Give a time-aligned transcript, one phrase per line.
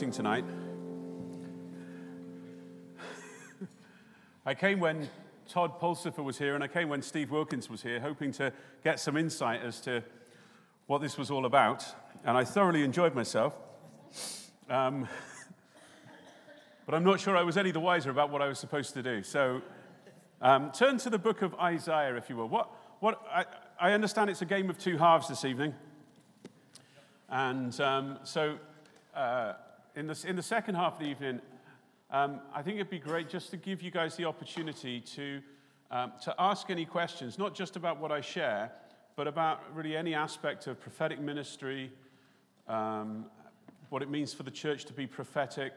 [0.00, 0.44] You're tonight.
[4.46, 5.08] I came when
[5.48, 8.98] Todd Pulsifer was here, and I came when Steve Wilkins was here, hoping to get
[8.98, 10.02] some insight as to
[10.86, 11.84] what this was all about.
[12.24, 13.54] And I thoroughly enjoyed myself.
[14.70, 15.06] Um,
[16.86, 19.02] but I'm not sure I was any the wiser about what I was supposed to
[19.02, 19.22] do.
[19.22, 19.60] So
[20.40, 22.48] um, turn to the book of Isaiah, if you will.
[22.48, 23.44] What, what, I,
[23.78, 25.74] I understand it's a game of two halves this evening.
[27.28, 28.56] And um, so,
[29.14, 29.54] uh,
[29.94, 31.40] in, the, in the second half of the evening,
[32.10, 35.40] um, I think it'd be great just to give you guys the opportunity to,
[35.90, 38.72] um, to ask any questions, not just about what I share,
[39.16, 41.92] but about really any aspect of prophetic ministry,
[42.68, 43.26] um,
[43.90, 45.76] what it means for the church to be prophetic,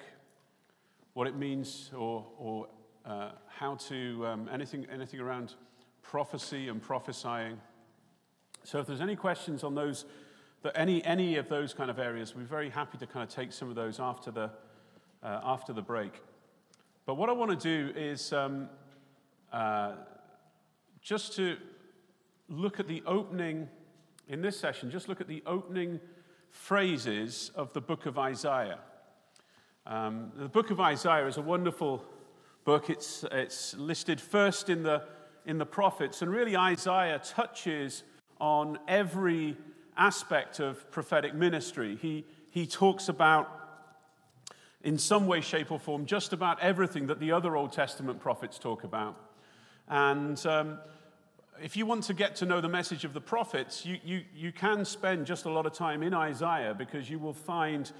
[1.13, 2.67] what it means, or, or
[3.05, 5.53] uh, how to, um, anything, anything around
[6.01, 7.59] prophecy and prophesying.
[8.63, 10.05] So, if there's any questions on those,
[10.75, 13.69] any, any of those kind of areas, we're very happy to kind of take some
[13.69, 14.49] of those after the,
[15.21, 16.21] uh, after the break.
[17.05, 18.69] But what I want to do is um,
[19.51, 19.93] uh,
[21.01, 21.57] just to
[22.47, 23.67] look at the opening,
[24.29, 25.99] in this session, just look at the opening
[26.49, 28.79] phrases of the book of Isaiah.
[29.85, 32.05] Um, the book of Isaiah is a wonderful
[32.63, 32.89] book.
[32.89, 35.03] It's, it's listed first in the,
[35.45, 38.03] in the prophets, and really Isaiah touches
[38.39, 39.57] on every
[39.97, 41.97] aspect of prophetic ministry.
[42.01, 43.49] He, he talks about,
[44.83, 48.59] in some way, shape, or form, just about everything that the other Old Testament prophets
[48.59, 49.15] talk about.
[49.87, 50.79] And um,
[51.61, 54.51] if you want to get to know the message of the prophets, you, you, you
[54.51, 57.91] can spend just a lot of time in Isaiah because you will find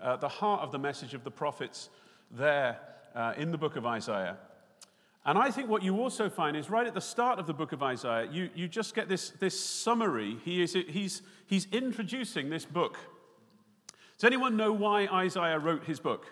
[0.00, 1.88] uh, the heart of the message of the prophets
[2.30, 2.78] there
[3.14, 4.36] uh, in the book of Isaiah.
[5.26, 7.72] And I think what you also find is right at the start of the book
[7.72, 10.38] of Isaiah, you, you just get this, this summary.
[10.44, 12.96] He is, he's, he's introducing this book.
[14.16, 16.26] Does anyone know why Isaiah wrote his book?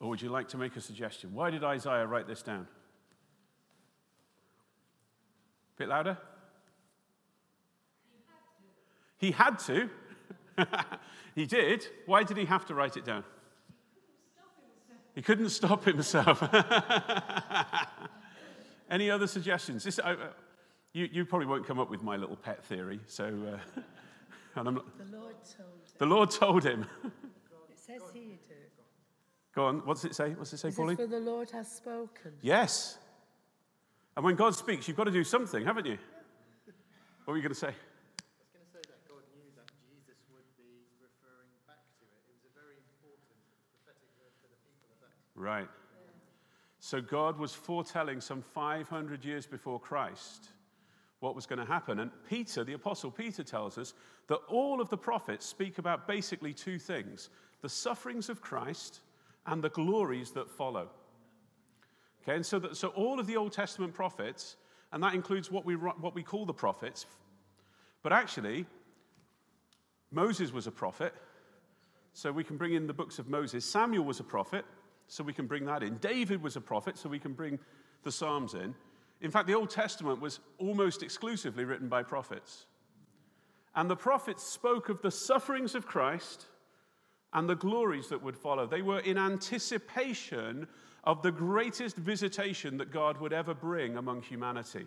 [0.00, 1.34] Or would you like to make a suggestion?
[1.34, 2.66] Why did Isaiah write this down?
[5.74, 6.18] A Bit louder?
[9.18, 9.90] He had to.
[11.34, 11.86] he did.
[12.06, 13.24] Why did he have to write it down?
[15.18, 16.40] He couldn't stop himself.
[18.88, 19.82] Any other suggestions?
[19.82, 20.14] This, uh,
[20.92, 23.24] you, you, probably won't come up with my little pet theory, so.
[23.24, 23.80] Uh,
[24.54, 25.98] and I'm not, The Lord told him.
[25.98, 26.86] the Lord told him.
[27.68, 28.36] It says here.
[29.56, 30.34] Go on, what's it say?
[30.34, 30.96] What's it say, It Pauline?
[30.96, 32.34] for the Lord has spoken.
[32.40, 32.98] Yes.
[34.14, 35.98] And when God speaks, you've got to do something, haven't you?
[37.24, 37.74] What were you going to say?
[37.74, 42.06] I was going to say that God knew that Jesus would be referring back to
[42.06, 42.22] it.
[42.30, 43.26] It was a very important
[43.88, 45.16] prophetic word for the people of that.
[45.38, 45.68] Right.
[46.80, 50.48] So God was foretelling some 500 years before Christ
[51.20, 52.00] what was going to happen.
[52.00, 53.94] And Peter, the Apostle Peter, tells us
[54.26, 59.00] that all of the prophets speak about basically two things the sufferings of Christ
[59.46, 60.88] and the glories that follow.
[62.22, 64.56] Okay, and so, that, so all of the Old Testament prophets,
[64.92, 67.06] and that includes what we, what we call the prophets,
[68.04, 68.64] but actually,
[70.12, 71.14] Moses was a prophet,
[72.12, 73.64] so we can bring in the books of Moses.
[73.64, 74.64] Samuel was a prophet,
[75.08, 75.96] so we can bring that in.
[75.96, 77.58] David was a prophet, so we can bring
[78.04, 78.74] the Psalms in.
[79.20, 82.66] In fact, the Old Testament was almost exclusively written by prophets.
[83.74, 86.46] And the prophets spoke of the sufferings of Christ
[87.32, 88.66] and the glories that would follow.
[88.66, 90.66] They were in anticipation
[91.04, 94.86] of the greatest visitation that God would ever bring among humanity.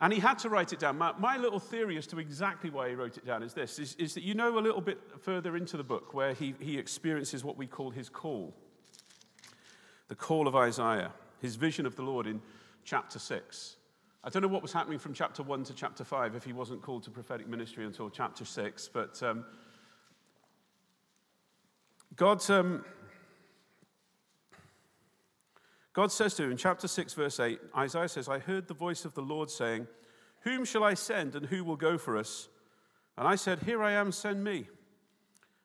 [0.00, 0.96] And he had to write it down.
[0.96, 3.96] My, my, little theory as to exactly why he wrote it down is this is,
[3.96, 7.42] is that you know a little bit further into the book where he, he experiences
[7.42, 8.54] what we call his call
[10.08, 12.40] the call of Isaiah, his vision of the Lord in
[12.84, 13.76] chapter 6.
[14.24, 16.82] I don't know what was happening from chapter 1 to chapter 5 if he wasn't
[16.82, 19.44] called to prophetic ministry until chapter 6, but um,
[22.16, 22.84] God, um,
[25.98, 29.04] God says to him in chapter 6, verse 8, Isaiah says, I heard the voice
[29.04, 29.88] of the Lord saying,
[30.42, 32.48] Whom shall I send and who will go for us?
[33.16, 34.68] And I said, Here I am, send me.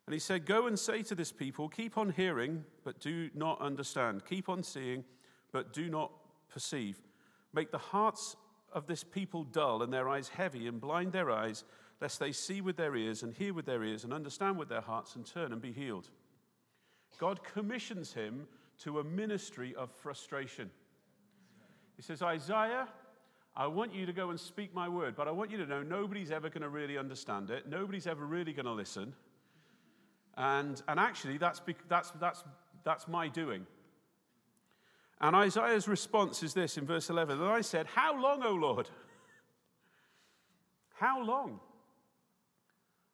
[0.08, 3.62] And he said, Go and say to this people, Keep on hearing, but do not
[3.62, 4.26] understand.
[4.26, 5.04] Keep on seeing,
[5.52, 6.12] but do not
[6.52, 7.00] perceive.
[7.54, 8.36] Make the hearts
[8.72, 11.64] of this people dull and their eyes heavy, and blind their eyes,
[12.02, 14.82] lest they see with their ears and hear with their ears and understand with their
[14.82, 16.10] hearts and turn and be healed.
[17.20, 18.48] God commissions him
[18.80, 20.70] to a ministry of frustration.
[21.96, 22.88] He says, Isaiah,
[23.56, 25.84] I want you to go and speak my word, but I want you to know
[25.84, 27.70] nobody's ever going to really understand it.
[27.70, 29.14] Nobody's ever really going to listen.
[30.36, 32.44] And, and actually, that's, that's, that's,
[32.84, 33.68] that's my doing.
[35.22, 38.90] And Isaiah's response is this in verse 11 And I said, How long, O Lord?
[40.96, 41.60] How long?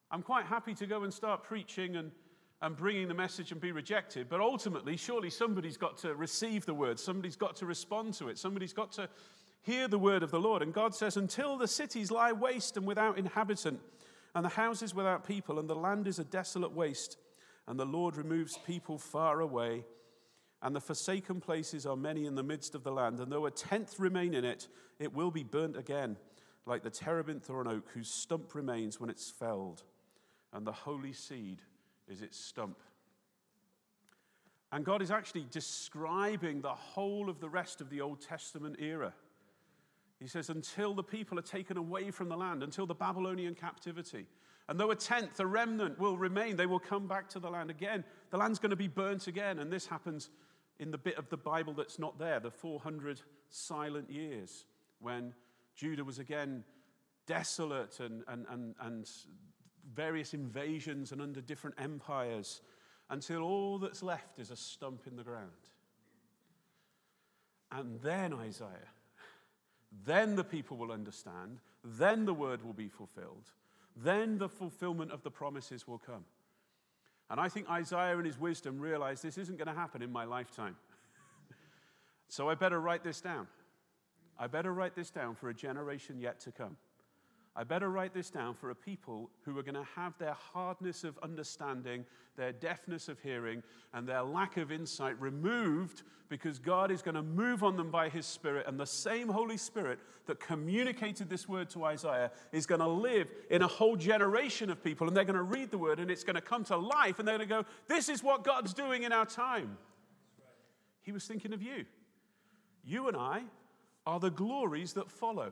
[0.09, 2.11] I'm quite happy to go and start preaching and,
[2.61, 6.73] and bringing the message and be rejected, but ultimately, surely somebody's got to receive the
[6.73, 9.07] word, somebody's got to respond to it, somebody's got to
[9.61, 10.61] hear the word of the Lord.
[10.61, 13.79] And God says, Until the cities lie waste and without inhabitant,
[14.35, 17.17] and the houses without people, and the land is a desolate waste,
[17.67, 19.85] and the Lord removes people far away,
[20.61, 23.51] and the forsaken places are many in the midst of the land, and though a
[23.51, 24.67] tenth remain in it,
[24.99, 26.17] it will be burnt again,
[26.65, 29.83] like the terebinth or an oak whose stump remains when it's felled,
[30.51, 31.61] and the holy seed
[32.09, 32.77] is its stump.
[34.71, 39.13] And God is actually describing the whole of the rest of the Old Testament era.
[40.19, 44.27] He says, until the people are taken away from the land, until the Babylonian captivity.
[44.67, 47.71] And though a tenth, a remnant, will remain, they will come back to the land
[47.71, 48.03] again.
[48.29, 49.59] The land's going to be burnt again.
[49.59, 50.29] And this happens
[50.79, 54.65] in the bit of the Bible that's not there, the 400 silent years,
[54.99, 55.33] when
[55.75, 56.63] Judah was again
[57.25, 59.09] desolate and, and, and, and
[59.93, 62.61] various invasions and under different empires,
[63.09, 65.49] until all that's left is a stump in the ground.
[67.71, 68.89] And then Isaiah
[70.05, 71.59] then the people will understand.
[71.83, 73.51] Then the word will be fulfilled.
[73.95, 76.25] Then the fulfillment of the promises will come.
[77.29, 80.25] And I think Isaiah, in his wisdom, realized this isn't going to happen in my
[80.25, 80.75] lifetime.
[82.27, 83.47] so I better write this down.
[84.37, 86.77] I better write this down for a generation yet to come.
[87.55, 91.03] I better write this down for a people who are going to have their hardness
[91.03, 92.05] of understanding,
[92.37, 93.63] their deafness of hearing,
[93.93, 98.07] and their lack of insight removed because God is going to move on them by
[98.07, 98.67] His Spirit.
[98.67, 103.31] And the same Holy Spirit that communicated this word to Isaiah is going to live
[103.49, 105.07] in a whole generation of people.
[105.07, 107.17] And they're going to read the word and it's going to come to life.
[107.17, 109.77] And they're going to go, This is what God's doing in our time.
[111.01, 111.85] He was thinking of you.
[112.85, 113.41] You and I
[114.05, 115.51] are the glories that follow.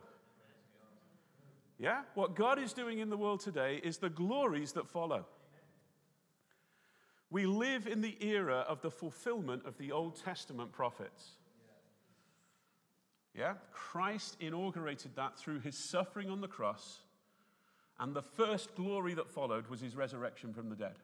[1.78, 2.02] Yeah?
[2.14, 5.26] What God is doing in the world today is the glories that follow.
[7.30, 11.32] We live in the era of the fulfillment of the Old Testament prophets.
[13.34, 13.54] Yeah?
[13.72, 17.00] Christ inaugurated that through his suffering on the cross,
[18.00, 20.94] and the first glory that followed was his resurrection from the dead.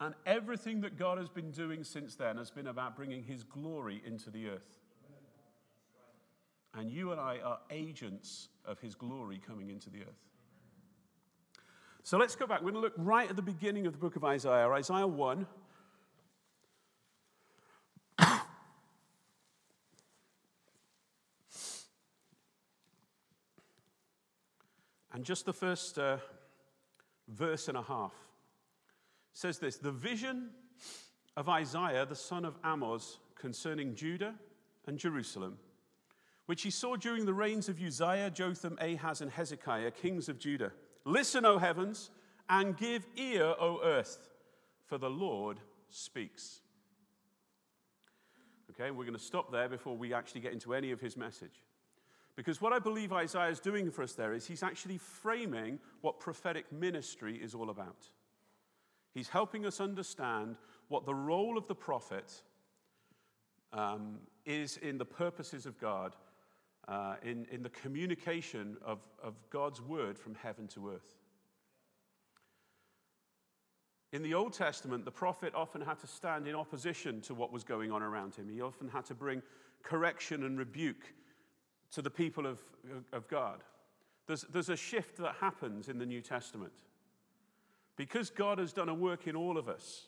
[0.00, 4.02] And everything that God has been doing since then has been about bringing his glory
[4.04, 4.78] into the earth.
[6.74, 10.28] And you and I are agents of his glory coming into the earth.
[12.02, 12.60] So let's go back.
[12.60, 15.46] We're going to look right at the beginning of the book of Isaiah, Isaiah 1.
[25.12, 26.16] and just the first uh,
[27.28, 28.14] verse and a half
[29.32, 30.50] says this The vision
[31.36, 34.34] of Isaiah, the son of Amoz, concerning Judah
[34.86, 35.58] and Jerusalem
[36.48, 40.72] which he saw during the reigns of Uzziah, Jotham, Ahaz, and Hezekiah, kings of Judah.
[41.04, 42.10] Listen, O heavens,
[42.48, 44.30] and give ear, O earth,
[44.86, 46.60] for the Lord speaks.
[48.70, 51.62] Okay, we're going to stop there before we actually get into any of his message.
[52.34, 56.18] Because what I believe Isaiah is doing for us there is he's actually framing what
[56.18, 58.08] prophetic ministry is all about.
[59.12, 60.56] He's helping us understand
[60.88, 62.40] what the role of the prophet
[63.74, 66.14] um, is in the purposes of God
[66.88, 71.16] uh, in, in the communication of, of God's word from heaven to earth.
[74.12, 77.62] In the Old Testament, the prophet often had to stand in opposition to what was
[77.62, 78.48] going on around him.
[78.48, 79.42] He often had to bring
[79.82, 81.12] correction and rebuke
[81.92, 82.58] to the people of,
[83.12, 83.62] of God.
[84.26, 86.72] There's, there's a shift that happens in the New Testament.
[87.96, 90.06] Because God has done a work in all of us,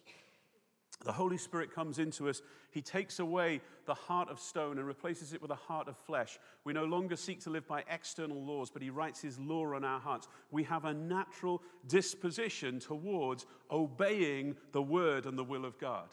[1.04, 2.42] the Holy Spirit comes into us.
[2.70, 6.38] He takes away the heart of stone and replaces it with a heart of flesh.
[6.64, 9.82] We no longer seek to live by external laws, but He writes His law on
[9.82, 10.28] our hearts.
[10.50, 16.10] We have a natural disposition towards obeying the word and the will of God.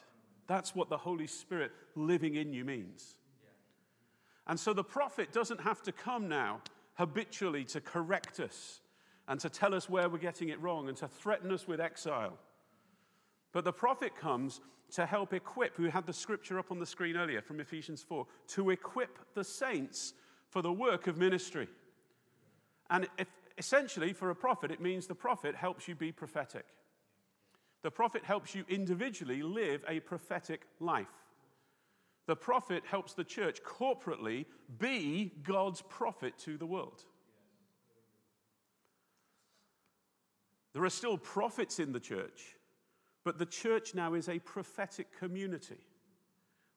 [0.47, 3.17] That's what the Holy Spirit living in you means.
[4.47, 6.61] And so the prophet doesn't have to come now
[6.93, 8.79] habitually to correct us
[9.27, 12.37] and to tell us where we're getting it wrong and to threaten us with exile.
[13.51, 14.61] But the prophet comes
[14.91, 18.25] to help equip, we had the scripture up on the screen earlier from Ephesians 4,
[18.49, 20.13] to equip the saints
[20.49, 21.67] for the work of ministry.
[22.89, 23.27] And if,
[23.57, 26.65] essentially, for a prophet, it means the prophet helps you be prophetic.
[27.83, 31.07] The prophet helps you individually live a prophetic life.
[32.25, 34.45] The prophet helps the church corporately
[34.77, 37.03] be God's prophet to the world.
[40.73, 42.56] There are still prophets in the church,
[43.27, 45.81] but the church now is a prophetic community.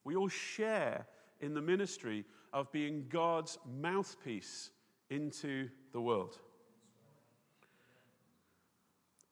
[0.02, 1.06] We all share
[1.38, 4.70] in the ministry of being God's mouthpiece
[5.10, 6.36] into the world.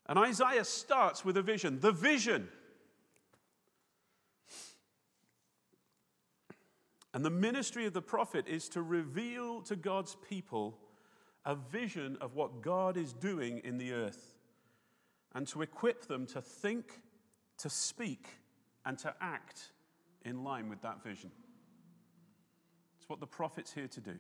[0.06, 2.46] And Isaiah starts with a vision the vision.
[7.12, 10.78] And the ministry of the prophet is to reveal to God's people
[11.44, 14.37] a vision of what God is doing in the earth
[15.34, 17.00] and to equip them to think,
[17.58, 18.26] to speak,
[18.84, 19.72] and to act
[20.24, 21.30] in line with that vision.
[22.98, 24.14] It's what the prophet's here to do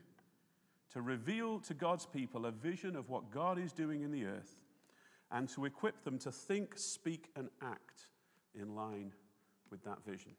[0.92, 4.56] to reveal to God's people a vision of what God is doing in the earth
[5.30, 8.06] and to equip them to think, speak, and act
[8.54, 9.12] in line
[9.70, 10.32] with that vision.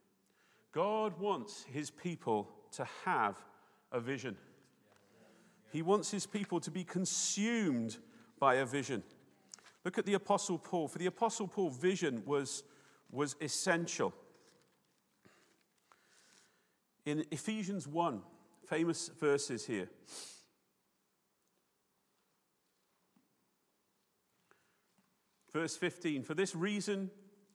[0.72, 3.38] God wants his people to have
[3.92, 4.36] a vision.
[5.72, 7.98] He wants his people to be consumed
[8.40, 9.04] by a vision.
[9.86, 10.88] Look at the Apostle Paul.
[10.88, 12.64] For the Apostle Paul, vision was,
[13.12, 14.14] was essential.
[17.06, 18.22] In Ephesians 1,
[18.68, 19.90] famous verses here.
[25.52, 27.10] Verse 15 For this reason,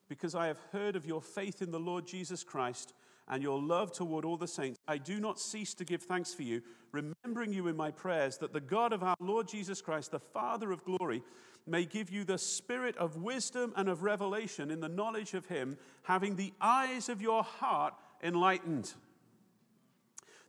[0.09, 2.93] because I have heard of your faith in the Lord Jesus Christ
[3.29, 6.43] and your love toward all the saints, I do not cease to give thanks for
[6.43, 6.63] you,
[6.93, 10.73] remembering you in my prayers, that the God of our Lord Jesus Christ, the Father
[10.73, 11.23] of glory,
[11.67, 15.79] may give you the spirit of wisdom and of revelation in the knowledge of him,
[16.03, 18.93] having the eyes of your heart enlightened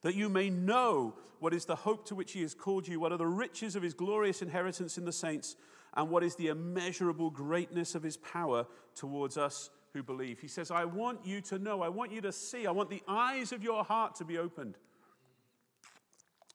[0.05, 3.11] that you may know what is the hope to which he has called you, what
[3.11, 5.55] are the riches of his glorious inheritance in the saints,
[5.95, 10.39] and what is the immeasurable greatness of his power towards us who believe.
[10.39, 13.01] He says, I want you to know, I want you to see, I want the
[13.07, 14.77] eyes of your heart to be opened.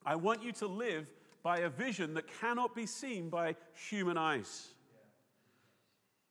[0.05, 4.67] I want you to live by a vision that cannot be seen by human eyes.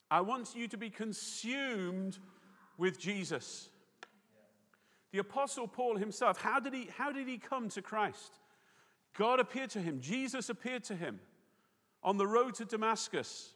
[0.09, 2.19] I want you to be consumed
[2.79, 3.69] with Jesus.
[5.11, 8.39] The Apostle Paul himself, how did he, how did he come to Christ?
[9.19, 11.19] God appeared to him, Jesus appeared to him
[12.05, 13.55] on the road to Damascus.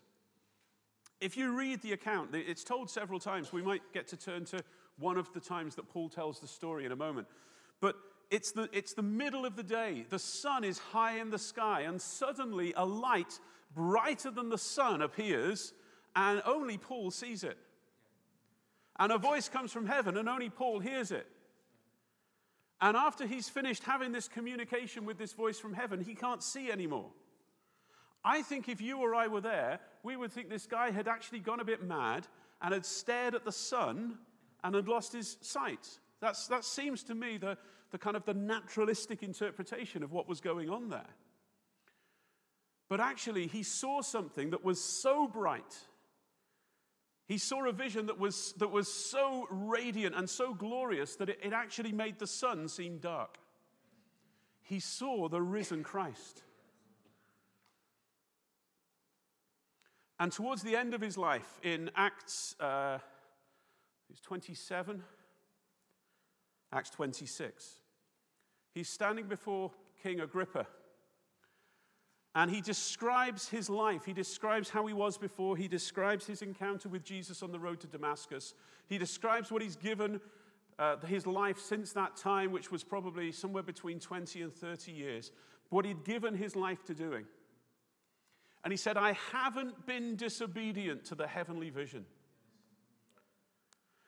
[1.25, 3.51] If you read the account, it's told several times.
[3.51, 4.63] We might get to turn to
[4.99, 7.29] one of the times that Paul tells the story in a moment.
[7.81, 7.97] But
[8.31, 10.05] it's the, it's the middle of the day.
[10.11, 13.41] The sun is high in the sky, and suddenly a light
[13.75, 15.73] brighter than the sun appears,
[16.15, 17.57] and only Paul sees it.
[18.99, 21.27] And a voice comes from heaven, and only Paul hears it.
[22.83, 26.71] And after he's finished having this communication with this voice from heaven, he can't see
[26.71, 27.13] anymore.
[28.25, 31.41] I think if you or I were there, we would think this guy had actually
[31.41, 32.27] gone a bit mad
[32.63, 34.19] and had stared at the sun
[34.63, 35.87] and had lost his sight.
[36.21, 37.59] That's, that seems to me the,
[37.91, 41.11] the kind of the naturalistic interpretation of what was going on there.
[42.89, 45.75] But actually, he saw something that was so bright
[47.27, 51.39] he saw a vision that was, that was so radiant and so glorious that it,
[51.43, 53.39] it actually made the sun seem dark.
[54.63, 56.43] He saw the risen Christ.
[60.25, 62.97] And towards the end of his life, in Acts uh,
[64.23, 65.03] 27,
[66.73, 67.81] Acts 26,
[68.75, 69.71] he's standing before
[70.03, 70.67] King Agrippa.
[72.35, 74.07] And he describes his life.
[74.07, 75.59] He describes how he was before.
[75.59, 78.55] He describes his encounter with Jesus on the road to Damascus.
[78.89, 80.23] He describes what he's given
[80.79, 85.33] uh, his life since that time, which was probably somewhere between 20 and 30 years,
[85.69, 87.27] what he'd given his life to doing.
[88.65, 92.07] And he said, I haven't been disobedient to the heavenly vision.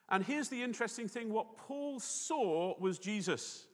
[0.08, 3.66] And here's the interesting thing what Paul saw was Jesus.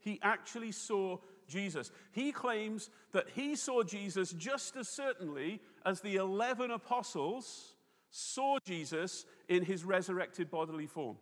[0.00, 1.90] He actually saw Jesus.
[2.12, 7.74] He claims that he saw Jesus just as certainly as the 11 apostles
[8.10, 11.16] saw Jesus in his resurrected bodily form.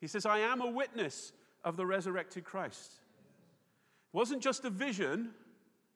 [0.00, 1.32] He says, I am a witness
[1.64, 2.92] of the resurrected Christ.
[4.12, 5.30] It wasn't just a vision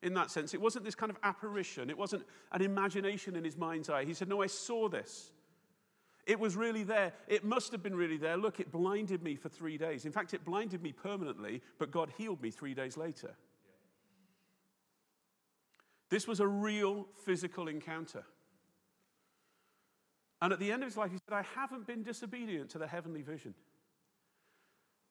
[0.04, 3.56] in that sense, it wasn't this kind of apparition, it wasn't an imagination in his
[3.56, 4.04] mind's eye.
[4.04, 5.32] He said, No, I saw this.
[6.26, 7.12] It was really there.
[7.26, 8.37] It must have been really there.
[8.37, 10.06] Look, it blinded me for three days.
[10.06, 13.34] In fact, it blinded me permanently, but God healed me three days later.
[16.08, 18.25] This was a real physical encounter.
[20.40, 22.87] And at the end of his life, he said, I haven't been disobedient to the
[22.87, 23.54] heavenly vision.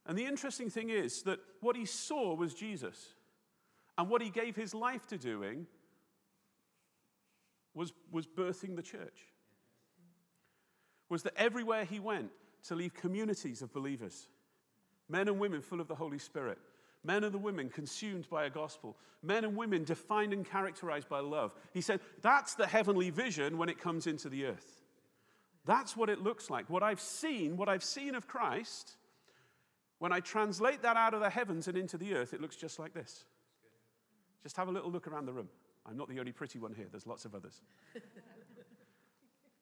[0.06, 3.14] And the interesting thing is that what he saw was Jesus.
[3.98, 5.68] And what he gave his life to doing
[7.74, 9.28] was, was birthing the church.
[11.10, 12.32] Was that everywhere he went
[12.68, 14.28] to leave communities of believers,
[15.10, 16.58] men and women full of the Holy Spirit,
[17.04, 21.20] men and the women consumed by a gospel, men and women defined and characterized by
[21.20, 21.54] love.
[21.74, 24.82] He said, that's the heavenly vision when it comes into the earth.
[25.66, 26.70] That's what it looks like.
[26.70, 28.96] What I've seen, what I've seen of Christ,
[30.00, 32.80] when I translate that out of the heavens and into the earth, it looks just
[32.80, 33.26] like this.
[34.44, 35.50] Just have a little look around the room.
[35.86, 37.62] I'm not the only pretty one here, there's lots of others.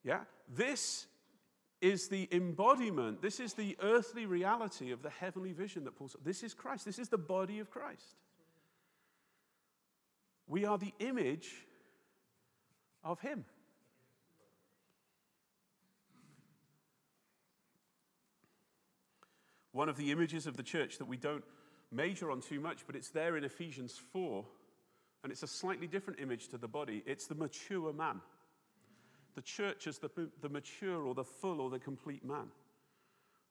[0.04, 0.20] yeah?
[0.48, 1.06] This
[1.80, 6.20] is the embodiment, this is the earthly reality of the heavenly vision that Paul said.
[6.24, 8.16] This is Christ, this is the body of Christ.
[10.46, 11.50] We are the image
[13.02, 13.44] of Him.
[19.72, 21.42] One of the images of the church that we don't
[21.90, 24.44] major on too much, but it's there in Ephesians 4,
[25.22, 27.02] and it's a slightly different image to the body.
[27.06, 28.20] It's the mature man
[29.34, 30.10] the church is the,
[30.40, 32.48] the mature or the full or the complete man.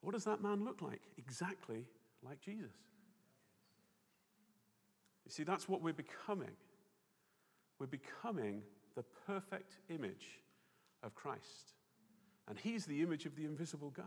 [0.01, 1.01] What does that man look like?
[1.18, 1.86] Exactly
[2.24, 2.72] like Jesus.
[5.25, 6.51] You see, that's what we're becoming.
[7.80, 8.62] We're becoming
[8.96, 10.42] the perfect image
[11.04, 11.74] of Christ.
[12.48, 14.06] And he's the image of the invisible God.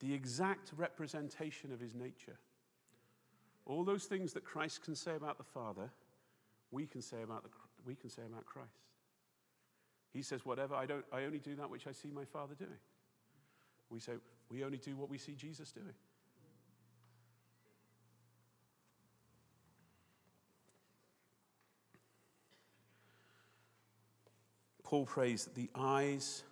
[0.00, 2.38] The exact representation of his nature.
[3.70, 5.90] All those things that Christ can say about the Father,
[6.72, 7.50] we can say about the,
[7.86, 8.68] we can say about Christ.
[10.12, 12.80] He says, Whatever, I, don't, I only do that which I see my Father doing.
[13.88, 14.14] We say,
[14.50, 15.94] We only do what we see Jesus doing.
[24.82, 26.42] Paul prays that the eyes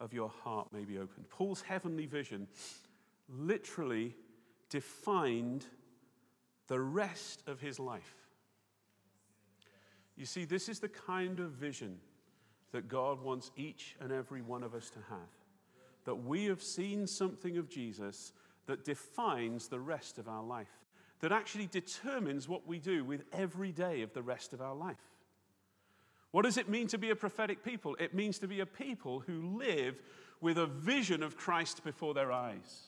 [0.00, 1.30] of your heart may be opened.
[1.30, 2.48] Paul's heavenly vision
[3.28, 4.16] literally
[4.70, 5.64] defined
[6.68, 8.14] the rest of his life.
[10.16, 11.98] You see, this is the kind of vision
[12.72, 15.28] that God wants each and every one of us to have.
[16.04, 18.32] That we have seen something of Jesus
[18.66, 20.70] that defines the rest of our life,
[21.20, 24.96] that actually determines what we do with every day of the rest of our life.
[26.30, 27.96] What does it mean to be a prophetic people?
[27.98, 30.02] It means to be a people who live
[30.40, 32.82] with a vision of Christ before their eyes,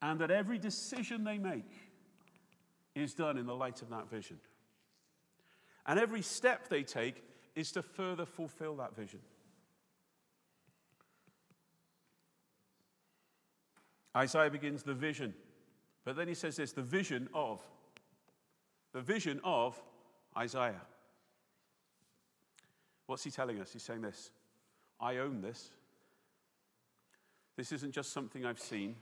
[0.00, 1.64] and that every decision they make
[2.96, 4.38] is done in the light of that vision.
[5.86, 7.22] And every step they take
[7.54, 9.20] is to further fulfill that vision.
[14.16, 15.34] Isaiah begins the vision,
[16.04, 17.60] but then he says this the vision of.
[18.92, 19.80] The vision of
[20.36, 20.80] Isaiah.
[23.06, 23.72] What's he telling us?
[23.72, 24.30] He's saying this
[24.98, 25.70] I own this.
[27.56, 28.96] This isn't just something I've seen.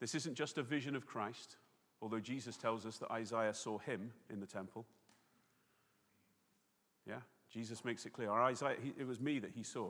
[0.00, 1.56] This isn't just a vision of Christ,
[2.06, 4.86] although Jesus tells us that Isaiah saw him in the temple.
[7.04, 7.18] Yeah?
[7.50, 8.30] Jesus makes it clear.
[8.30, 9.88] Isaiah, he, it was me that he saw.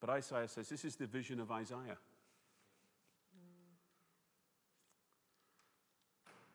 [0.00, 1.98] But Isaiah says this is the vision of Isaiah.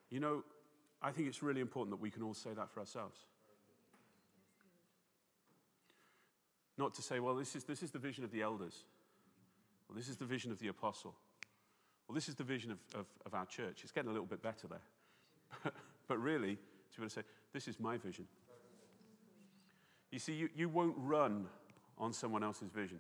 [0.10, 0.46] You know,
[1.02, 3.20] I think it's really important that we can all say that for ourselves.
[6.78, 8.86] Not to say, well, this is, this is the vision of the elders,
[9.90, 11.16] well, this is the vision of the apostle,
[12.12, 13.84] well, this is the vision of, of, of our church.
[13.84, 15.72] It's getting a little bit better there.
[16.10, 17.22] but really, to be able to say,
[17.54, 18.28] this is my vision.
[20.12, 21.46] You see, you, you won't run
[21.98, 23.00] on someone else's vision.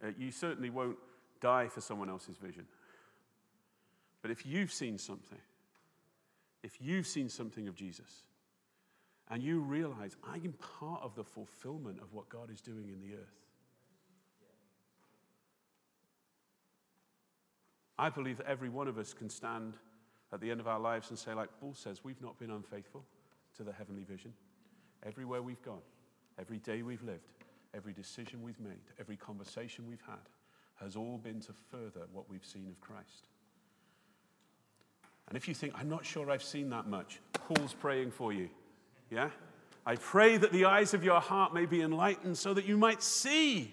[0.00, 0.96] Uh, you certainly won't
[1.40, 2.66] die for someone else's vision.
[4.22, 5.40] But if you've seen something,
[6.62, 8.22] if you've seen something of Jesus,
[9.28, 13.16] and you realize I'm part of the fulfillment of what God is doing in the
[13.16, 13.43] earth,
[17.98, 19.74] I believe that every one of us can stand
[20.32, 23.04] at the end of our lives and say, like Paul says, we've not been unfaithful
[23.56, 24.32] to the heavenly vision.
[25.04, 25.82] Everywhere we've gone,
[26.38, 27.30] every day we've lived,
[27.72, 30.16] every decision we've made, every conversation we've had
[30.76, 33.28] has all been to further what we've seen of Christ.
[35.28, 38.48] And if you think, I'm not sure I've seen that much, Paul's praying for you.
[39.10, 39.30] Yeah?
[39.86, 43.02] I pray that the eyes of your heart may be enlightened so that you might
[43.02, 43.72] see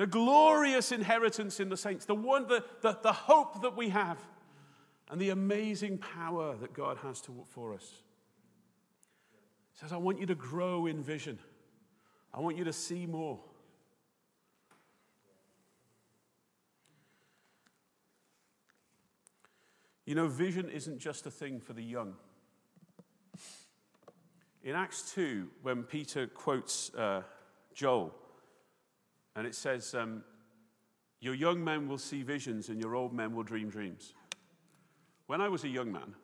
[0.00, 4.16] the glorious inheritance in the saints, the, one, the, the, the hope that we have,
[5.10, 8.02] and the amazing power that God has to, for us
[9.74, 11.38] He says, I want you to grow in vision.
[12.32, 13.40] I want you to see more.
[20.06, 22.14] You know, vision isn't just a thing for the young.
[24.64, 27.20] In Acts 2, when Peter quotes uh,
[27.74, 28.14] Joel,
[29.36, 30.24] and it says, um,
[31.20, 34.14] Your young men will see visions and your old men will dream dreams.
[35.26, 36.14] When I was a young man,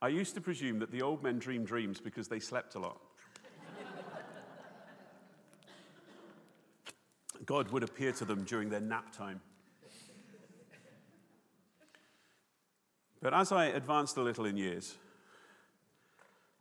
[0.00, 3.00] I used to presume that the old men dream dreams because they slept a lot.
[7.44, 9.40] God would appear to them during their nap time.
[13.20, 14.96] But as I advanced a little in years,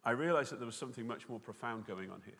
[0.03, 2.35] I realized that there was something much more profound going on here.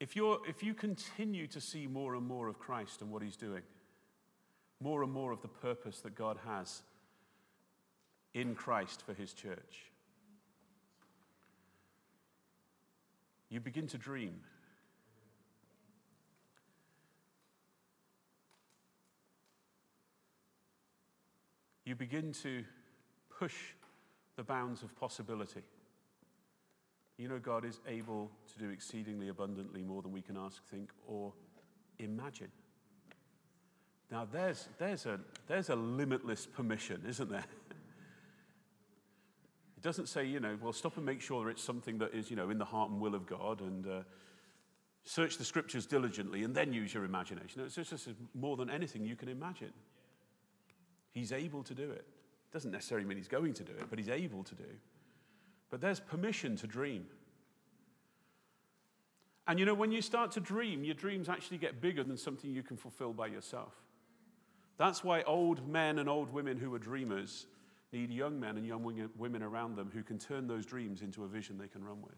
[0.00, 3.36] If, you're, if you continue to see more and more of Christ and what he's
[3.36, 3.62] doing,
[4.80, 6.82] more and more of the purpose that God has
[8.32, 9.90] in Christ for his church,
[13.48, 14.34] you begin to dream.
[21.84, 22.62] You begin to
[23.38, 23.54] push
[24.36, 25.62] the bounds of possibility.
[27.18, 30.90] You know, God is able to do exceedingly abundantly more than we can ask, think,
[31.06, 31.32] or
[31.98, 32.50] imagine.
[34.10, 37.44] Now, there's, there's, a, there's a limitless permission, isn't there?
[39.76, 42.36] It doesn't say, you know, well, stop and make sure it's something that is, you
[42.36, 44.00] know, in the heart and will of God and uh,
[45.04, 47.62] search the scriptures diligently and then use your imagination.
[47.64, 49.72] It's just, just more than anything you can imagine.
[51.12, 52.04] He's able to do it.
[52.52, 54.64] Doesn't necessarily mean he's going to do it, but he's able to do.
[55.70, 57.06] But there's permission to dream.
[59.46, 62.50] And you know, when you start to dream, your dreams actually get bigger than something
[62.50, 63.72] you can fulfill by yourself.
[64.76, 67.46] That's why old men and old women who are dreamers
[67.92, 71.28] need young men and young women around them who can turn those dreams into a
[71.28, 72.14] vision they can run with.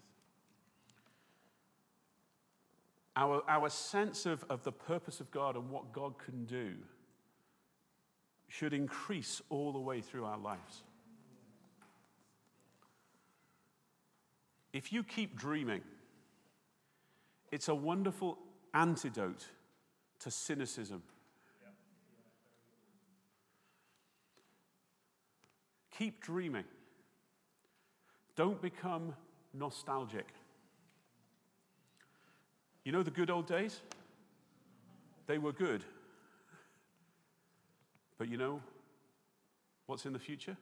[3.17, 6.75] Our, our sense of, of the purpose of God and what God can do
[8.49, 10.83] should increase all the way through our lives.
[14.73, 15.83] If you keep dreaming,
[17.51, 18.39] it's a wonderful
[18.73, 19.45] antidote
[20.21, 21.03] to cynicism.
[25.99, 26.65] Keep dreaming.
[28.37, 29.15] Don't become
[29.53, 30.27] nostalgic.
[32.85, 33.81] You know the good old days?
[35.27, 35.85] They were good.
[38.17, 38.61] But you know
[39.87, 40.57] what's in the future?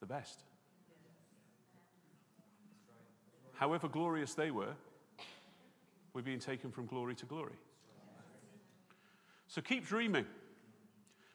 [0.00, 0.44] The best.
[3.60, 4.72] However glorious they were,
[6.14, 7.52] we're being taken from glory to glory.
[9.48, 10.24] So keep dreaming.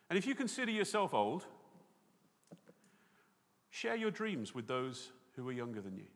[0.10, 1.46] And if you consider yourself old,
[3.70, 6.08] share your dreams with those who are younger than you.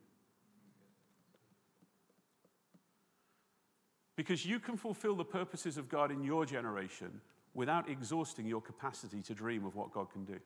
[4.15, 7.21] Because you can fulfill the purposes of God in your generation
[7.53, 10.39] without exhausting your capacity to dream of what God can do.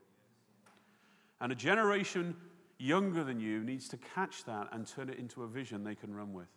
[1.39, 2.35] And a generation
[2.83, 6.13] younger than you needs to catch that and turn it into a vision they can
[6.13, 6.49] run with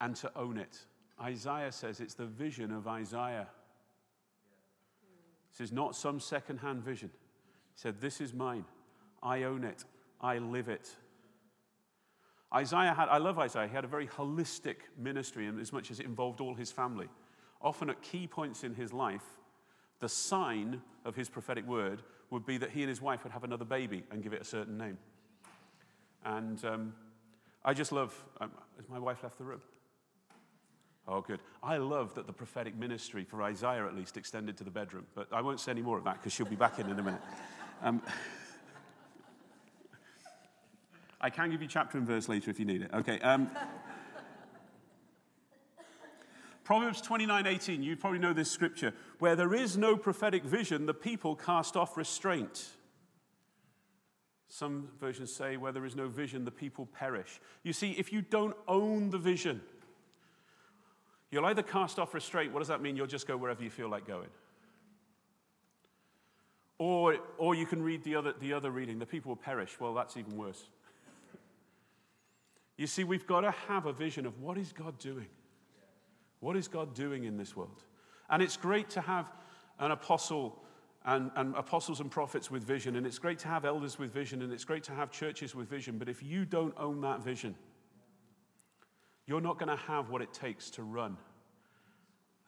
[0.00, 0.78] and to own it.
[1.20, 3.48] Isaiah says it's the vision of Isaiah.
[5.50, 7.10] This is not some second-hand vision.
[7.74, 8.64] He said, This is mine.
[9.22, 9.84] I own it.
[10.20, 10.88] I live it.
[12.54, 16.00] Isaiah had, I love Isaiah, he had a very holistic ministry in as much as
[16.00, 17.08] it involved all his family
[17.60, 19.24] often at key points in his life,
[20.00, 23.44] the sign of his prophetic word would be that he and his wife would have
[23.44, 24.98] another baby and give it a certain name.
[26.24, 26.94] And um,
[27.64, 29.60] I just love, um, has my wife left the room?
[31.08, 31.40] Oh, good.
[31.62, 35.06] I love that the prophetic ministry, for Isaiah at least, extended to the bedroom.
[35.14, 37.02] But I won't say any more of that because she'll be back in in a
[37.02, 37.20] minute.
[37.82, 38.02] Um,
[41.20, 42.90] I can give you chapter and verse later if you need it.
[42.94, 43.18] Okay.
[43.20, 43.50] Um,
[46.70, 48.94] Proverbs 29 18, you probably know this scripture.
[49.18, 52.68] Where there is no prophetic vision, the people cast off restraint.
[54.46, 57.40] Some versions say, where there is no vision, the people perish.
[57.64, 59.60] You see, if you don't own the vision,
[61.32, 62.52] you'll either cast off restraint.
[62.52, 62.96] What does that mean?
[62.96, 64.30] You'll just go wherever you feel like going.
[66.78, 69.80] Or, or you can read the other, the other reading, the people will perish.
[69.80, 70.62] Well, that's even worse.
[72.76, 75.26] you see, we've got to have a vision of what is God doing?
[76.40, 77.84] What is God doing in this world?
[78.28, 79.30] And it's great to have
[79.78, 80.62] an apostle
[81.04, 84.42] and, and, apostles and prophets with vision, and it's great to have elders with vision,
[84.42, 85.96] and it's great to have churches with vision.
[85.96, 87.54] But if you don't own that vision,
[89.26, 91.16] you're not going to have what it takes to run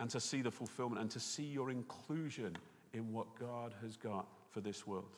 [0.00, 2.56] and to see the fulfillment and to see your inclusion
[2.92, 5.16] in what God has got for this world.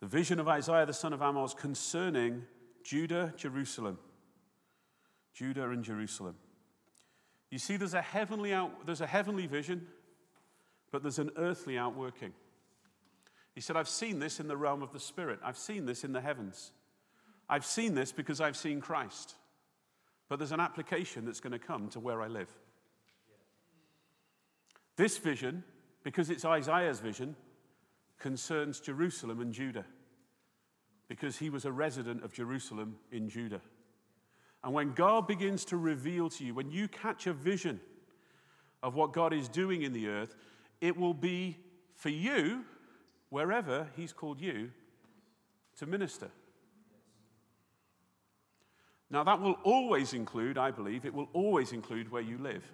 [0.00, 2.44] The vision of Isaiah the son of Amoz concerning
[2.86, 3.98] Judah, Jerusalem.
[5.34, 6.36] Judah and Jerusalem.
[7.50, 9.88] You see, there's a heavenly, out, there's a heavenly vision,
[10.92, 12.32] but there's an earthly outworking.
[13.56, 15.40] He said, I've seen this in the realm of the Spirit.
[15.42, 16.70] I've seen this in the heavens.
[17.48, 19.34] I've seen this because I've seen Christ.
[20.28, 22.50] But there's an application that's going to come to where I live.
[24.96, 25.64] This vision,
[26.04, 27.34] because it's Isaiah's vision,
[28.20, 29.86] concerns Jerusalem and Judah,
[31.08, 33.60] because he was a resident of Jerusalem in Judah.
[34.64, 37.80] And when God begins to reveal to you, when you catch a vision
[38.82, 40.34] of what God is doing in the earth,
[40.80, 41.58] it will be
[41.94, 42.64] for you,
[43.30, 44.70] wherever He's called you,
[45.78, 46.30] to minister.
[49.08, 52.64] Now, that will always include, I believe, it will always include where you live.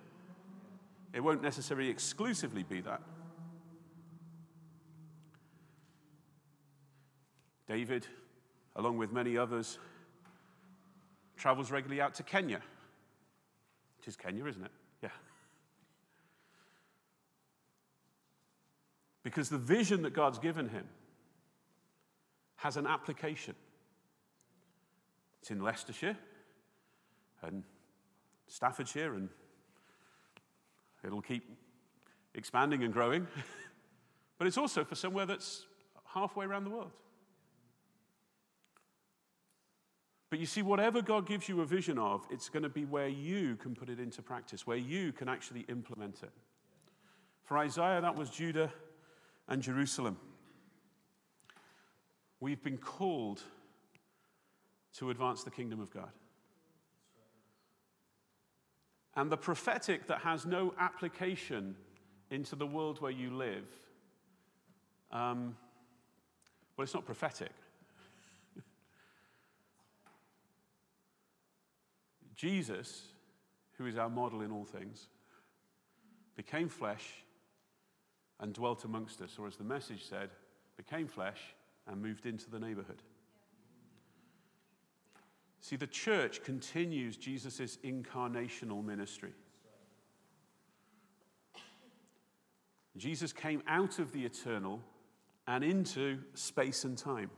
[1.12, 3.02] It won't necessarily exclusively be that.
[7.68, 8.06] David,
[8.76, 9.78] along with many others,
[11.36, 12.60] travels regularly out to Kenya.
[14.00, 14.70] It is Kenya, isn't it?
[15.02, 15.08] Yeah.
[19.22, 20.84] Because the vision that God's given him
[22.56, 23.54] has an application.
[25.40, 26.16] It's in Leicestershire
[27.42, 27.64] and
[28.46, 29.28] Staffordshire, and
[31.04, 31.44] it'll keep
[32.34, 33.26] expanding and growing.
[34.38, 35.66] but it's also for somewhere that's
[36.04, 36.92] halfway around the world.
[40.32, 43.06] But you see, whatever God gives you a vision of, it's going to be where
[43.06, 46.30] you can put it into practice, where you can actually implement it.
[47.44, 48.72] For Isaiah, that was Judah
[49.46, 50.16] and Jerusalem.
[52.40, 53.42] We've been called
[54.96, 56.12] to advance the kingdom of God.
[59.14, 61.76] And the prophetic that has no application
[62.30, 63.66] into the world where you live,
[65.10, 65.54] um,
[66.78, 67.52] well, it's not prophetic.
[72.42, 73.02] Jesus,
[73.78, 75.06] who is our model in all things,
[76.34, 77.22] became flesh
[78.40, 80.30] and dwelt amongst us, or as the message said,
[80.76, 81.38] became flesh
[81.86, 83.00] and moved into the neighborhood.
[85.60, 89.34] See, the church continues Jesus' incarnational ministry.
[92.96, 94.80] Jesus came out of the eternal
[95.46, 97.30] and into space and time.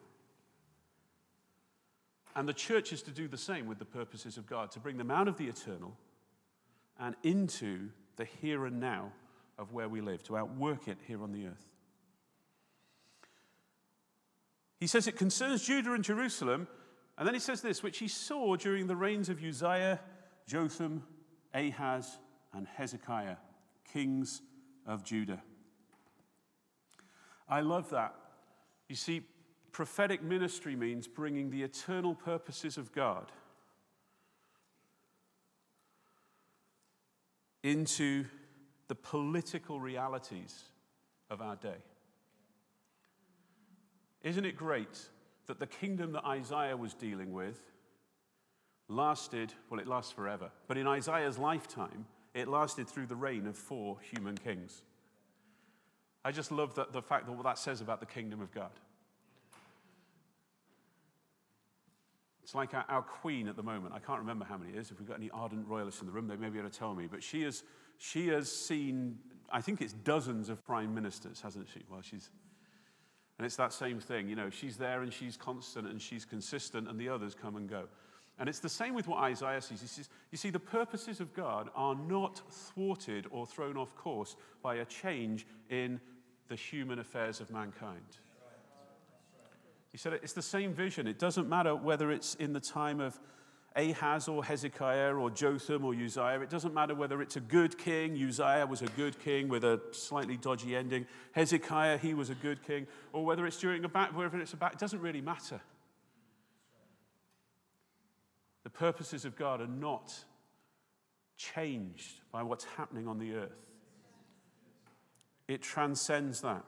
[2.36, 4.96] And the church is to do the same with the purposes of God, to bring
[4.96, 5.96] them out of the eternal
[6.98, 9.12] and into the here and now
[9.58, 11.68] of where we live, to outwork it here on the earth.
[14.80, 16.66] He says it concerns Judah and Jerusalem,
[17.16, 20.00] and then he says this, which he saw during the reigns of Uzziah,
[20.46, 21.04] Jotham,
[21.54, 22.18] Ahaz,
[22.52, 23.36] and Hezekiah,
[23.92, 24.42] kings
[24.86, 25.40] of Judah.
[27.48, 28.14] I love that.
[28.88, 29.22] You see,
[29.74, 33.32] prophetic ministry means bringing the eternal purposes of God
[37.64, 38.24] into
[38.86, 40.62] the political realities
[41.28, 41.82] of our day.
[44.22, 45.08] Isn't it great
[45.46, 47.60] that the kingdom that Isaiah was dealing with
[48.88, 53.56] lasted, well, it lasts forever, but in Isaiah's lifetime, it lasted through the reign of
[53.56, 54.82] four human kings.
[56.24, 58.70] I just love that, the fact that what that says about the kingdom of God.
[62.44, 63.94] It's like our, our, queen at the moment.
[63.94, 64.90] I can't remember how many it is.
[64.90, 66.94] If we've got any ardent royalists in the room, they may be able to tell
[66.94, 67.08] me.
[67.10, 67.62] But she has,
[67.96, 69.18] she has seen,
[69.50, 71.80] I think it's dozens of prime ministers, hasn't she?
[71.90, 72.28] Well, she's,
[73.38, 74.28] and it's that same thing.
[74.28, 77.66] You know, she's there and she's constant and she's consistent, and the others come and
[77.66, 77.84] go.
[78.38, 79.80] And it's the same with what Isaiah sees.
[79.80, 84.36] He says, You see, the purposes of God are not thwarted or thrown off course
[84.62, 85.98] by a change in
[86.48, 88.18] the human affairs of mankind.
[89.94, 91.06] He said it's the same vision.
[91.06, 93.16] It doesn't matter whether it's in the time of
[93.76, 96.40] Ahaz or Hezekiah or Jotham or Uzziah.
[96.40, 98.20] It doesn't matter whether it's a good king.
[98.20, 101.06] Uzziah was a good king with a slightly dodgy ending.
[101.30, 102.88] Hezekiah, he was a good king.
[103.12, 105.60] Or whether it's during a back, whether it's a back, it doesn't really matter.
[108.64, 110.12] The purposes of God are not
[111.36, 113.62] changed by what's happening on the earth.
[115.46, 116.64] It transcends that.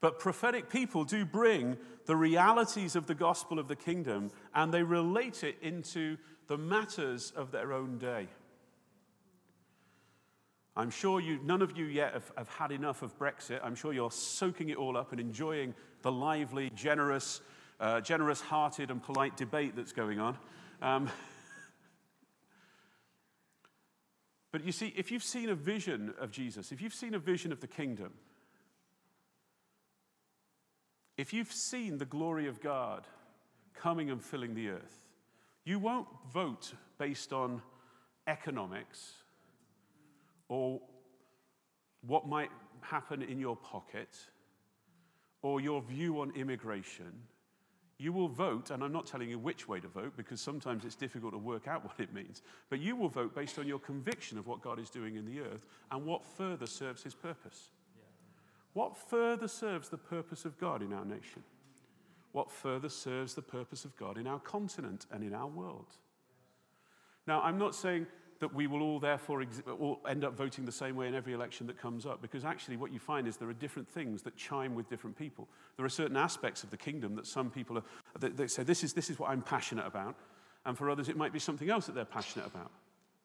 [0.00, 4.82] But prophetic people do bring the realities of the gospel of the kingdom and they
[4.82, 8.28] relate it into the matters of their own day.
[10.76, 13.58] I'm sure you, none of you yet have, have had enough of Brexit.
[13.64, 17.40] I'm sure you're soaking it all up and enjoying the lively, generous,
[17.80, 20.38] uh, generous hearted, and polite debate that's going on.
[20.80, 21.10] Um,
[24.52, 27.50] but you see, if you've seen a vision of Jesus, if you've seen a vision
[27.50, 28.12] of the kingdom,
[31.18, 33.06] if you've seen the glory of God
[33.74, 35.00] coming and filling the earth,
[35.64, 37.60] you won't vote based on
[38.28, 39.12] economics
[40.48, 40.80] or
[42.06, 42.50] what might
[42.80, 44.16] happen in your pocket
[45.42, 47.12] or your view on immigration.
[47.98, 50.94] You will vote, and I'm not telling you which way to vote because sometimes it's
[50.94, 54.38] difficult to work out what it means, but you will vote based on your conviction
[54.38, 57.70] of what God is doing in the earth and what further serves his purpose.
[58.78, 61.42] What further serves the purpose of God in our nation?
[62.30, 65.96] What further serves the purpose of God in our continent and in our world?
[67.26, 68.06] Now, I'm not saying
[68.38, 71.32] that we will all therefore ex- all end up voting the same way in every
[71.32, 74.36] election that comes up, because actually what you find is there are different things that
[74.36, 75.48] chime with different people.
[75.76, 77.84] There are certain aspects of the kingdom that some people are,
[78.20, 80.14] that, that say, this is, this is what I'm passionate about,
[80.64, 82.70] and for others it might be something else that they're passionate about.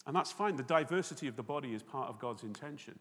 [0.08, 0.56] And that's fine.
[0.56, 2.98] The diversity of the body is part of God's intention.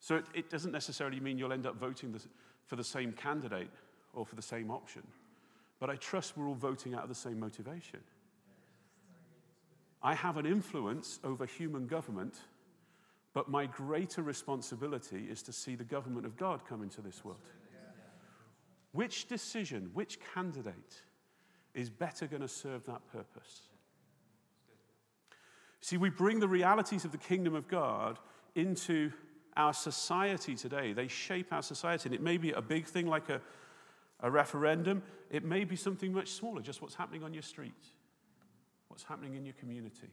[0.00, 2.20] So it, it doesn't necessarily mean you'll end up voting the,
[2.66, 3.70] for the same candidate
[4.12, 5.02] or for the same option.
[5.80, 8.00] But I trust we're all voting out of the same motivation.
[10.02, 12.36] I have an influence over human government,
[13.34, 17.40] but my greater responsibility is to see the government of God come into this world.
[18.92, 21.02] Which decision, which candidate
[21.74, 23.62] is better going to serve that purpose?
[25.80, 28.18] See, we bring the realities of the kingdom of God
[28.54, 29.12] into
[29.58, 30.94] our society today.
[30.94, 32.08] They shape our society.
[32.08, 33.40] And it may be a big thing like a,
[34.20, 37.74] a referendum, it may be something much smaller, just what's happening on your street
[38.98, 40.08] what's happening in your community.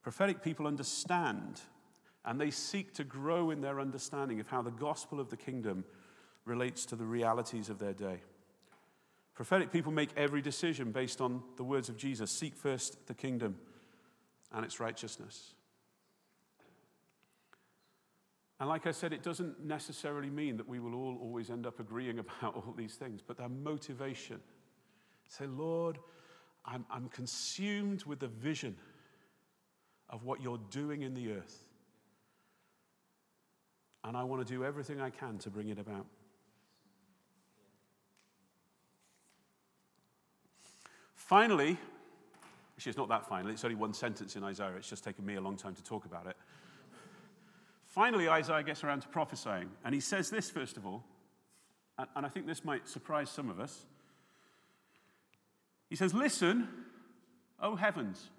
[0.00, 1.60] Prophetic people understand
[2.24, 5.84] and they seek to grow in their understanding of how the gospel of the kingdom
[6.44, 8.20] relates to the realities of their day.
[9.34, 13.56] Prophetic people make every decision based on the words of Jesus seek first the kingdom
[14.52, 15.54] and its righteousness.
[18.60, 21.80] And like I said, it doesn't necessarily mean that we will all always end up
[21.80, 24.40] agreeing about all these things, but their motivation
[25.30, 25.96] Say, Lord,
[26.64, 28.76] I'm, I'm consumed with the vision
[30.08, 31.66] of what you're doing in the earth.
[34.02, 36.04] And I want to do everything I can to bring it about.
[41.14, 41.78] Finally,
[42.76, 44.72] actually, it's not that finally, it's only one sentence in Isaiah.
[44.76, 46.36] It's just taken me a long time to talk about it.
[47.90, 51.04] Finally, Isaiah gets around to prophesying, and he says this, first of all,
[52.14, 53.84] and I think this might surprise some of us.
[55.90, 56.68] He says, Listen,
[57.60, 58.30] O heavens.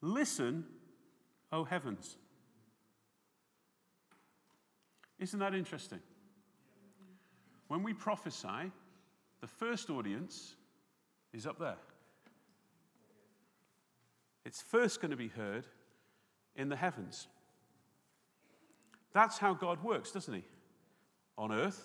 [0.00, 0.64] Listen,
[1.52, 2.16] O heavens.
[5.20, 6.00] Isn't that interesting?
[7.68, 8.72] When we prophesy,
[9.40, 10.56] the first audience
[11.32, 11.76] is up there.
[14.44, 15.66] It's first going to be heard
[16.56, 17.28] in the heavens.
[19.12, 20.44] That's how God works, doesn't He?
[21.38, 21.82] On earth,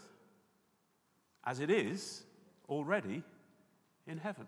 [1.46, 2.24] as it is
[2.70, 3.24] already
[4.08, 4.48] in heaven.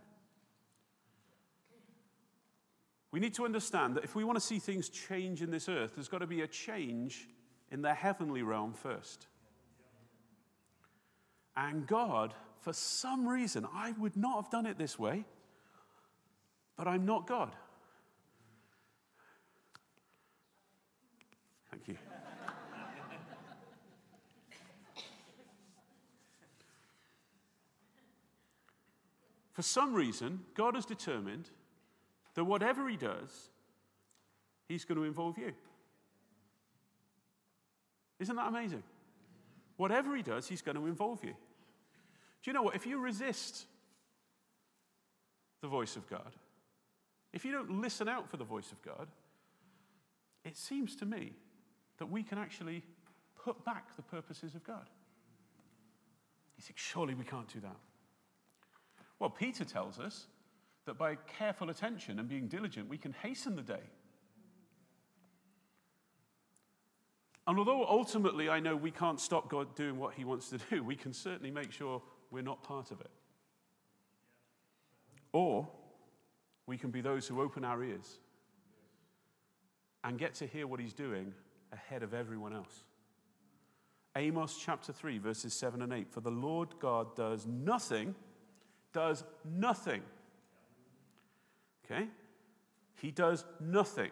[3.11, 5.91] We need to understand that if we want to see things change in this earth,
[5.95, 7.27] there's got to be a change
[7.71, 9.27] in the heavenly realm first.
[11.55, 15.25] And God, for some reason, I would not have done it this way,
[16.75, 17.55] but I'm not God.
[21.73, 21.97] Thank you.
[29.53, 31.49] For some reason, God has determined
[32.35, 33.49] that whatever He does,
[34.67, 35.51] He's going to involve you.
[38.19, 38.83] Isn't that amazing?
[39.77, 41.31] Whatever He does, He's going to involve you.
[41.31, 42.75] Do you know what?
[42.75, 43.65] If you resist
[45.61, 46.35] the voice of God,
[47.31, 49.07] if you don't listen out for the voice of God,
[50.45, 51.33] it seems to me
[51.97, 52.83] that we can actually
[53.43, 54.89] put back the purposes of God.
[56.57, 57.77] You think, surely we can't do that.
[59.19, 60.27] Well, Peter tells us
[60.85, 63.83] that by careful attention and being diligent, we can hasten the day.
[67.45, 70.83] And although ultimately I know we can't stop God doing what he wants to do,
[70.83, 72.01] we can certainly make sure
[72.31, 73.11] we're not part of it.
[75.33, 75.67] Or
[76.65, 78.19] we can be those who open our ears
[80.03, 81.33] and get to hear what he's doing
[81.73, 82.83] ahead of everyone else.
[84.15, 88.15] Amos chapter 3, verses 7 and 8 For the Lord God does nothing
[88.93, 90.01] does nothing.
[91.83, 92.07] Okay?
[93.01, 94.11] He does nothing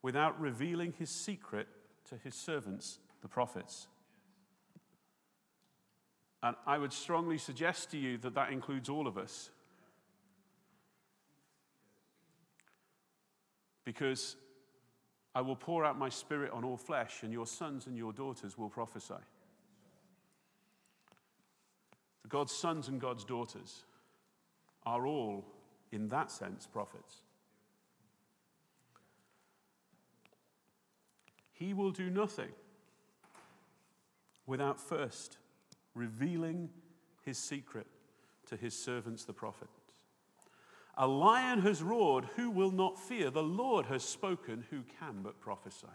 [0.00, 1.66] without revealing his secret
[2.08, 3.88] to his servants, the prophets.
[6.42, 9.50] And I would strongly suggest to you that that includes all of us.
[13.84, 14.36] Because
[15.38, 18.58] I will pour out my spirit on all flesh, and your sons and your daughters
[18.58, 19.22] will prophesy.
[22.28, 23.84] God's sons and God's daughters
[24.84, 25.44] are all,
[25.92, 27.18] in that sense, prophets.
[31.52, 32.50] He will do nothing
[34.44, 35.38] without first
[35.94, 36.68] revealing
[37.24, 37.86] his secret
[38.46, 39.77] to his servants, the prophets.
[41.00, 43.30] A lion has roared, who will not fear?
[43.30, 45.86] The Lord has spoken, who can but prophesy?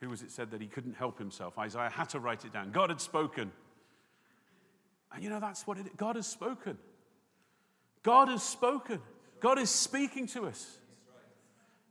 [0.00, 1.58] Who was it said that he couldn't help himself?
[1.58, 2.70] Isaiah had to write it down.
[2.70, 3.50] God had spoken.
[5.12, 6.78] And you know, that's what it God has spoken.
[8.04, 9.00] God has spoken.
[9.40, 10.78] God is speaking to us.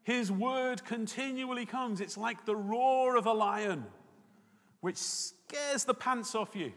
[0.03, 1.99] His word continually comes.
[1.99, 3.85] It's like the roar of a lion,
[4.79, 6.71] which scares the pants off you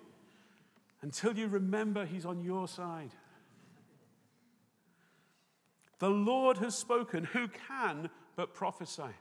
[1.02, 3.12] until you remember He's on your side.
[6.02, 7.22] The Lord has spoken.
[7.22, 9.14] Who can but prophesy?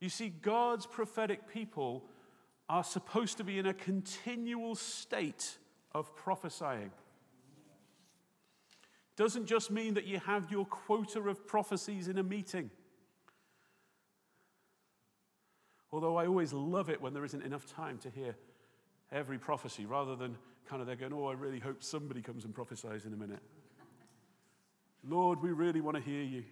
[0.00, 2.04] You see, God's prophetic people
[2.68, 5.56] are supposed to be in a continual state
[5.92, 6.90] of prophesying.
[9.16, 12.70] Doesn't just mean that you have your quota of prophecies in a meeting.
[15.90, 18.36] Although I always love it when there isn't enough time to hear
[19.10, 20.36] every prophecy, rather than
[20.68, 23.40] kind of they're going, Oh, I really hope somebody comes and prophesies in a minute.
[25.06, 26.44] Lord, we really want to hear you.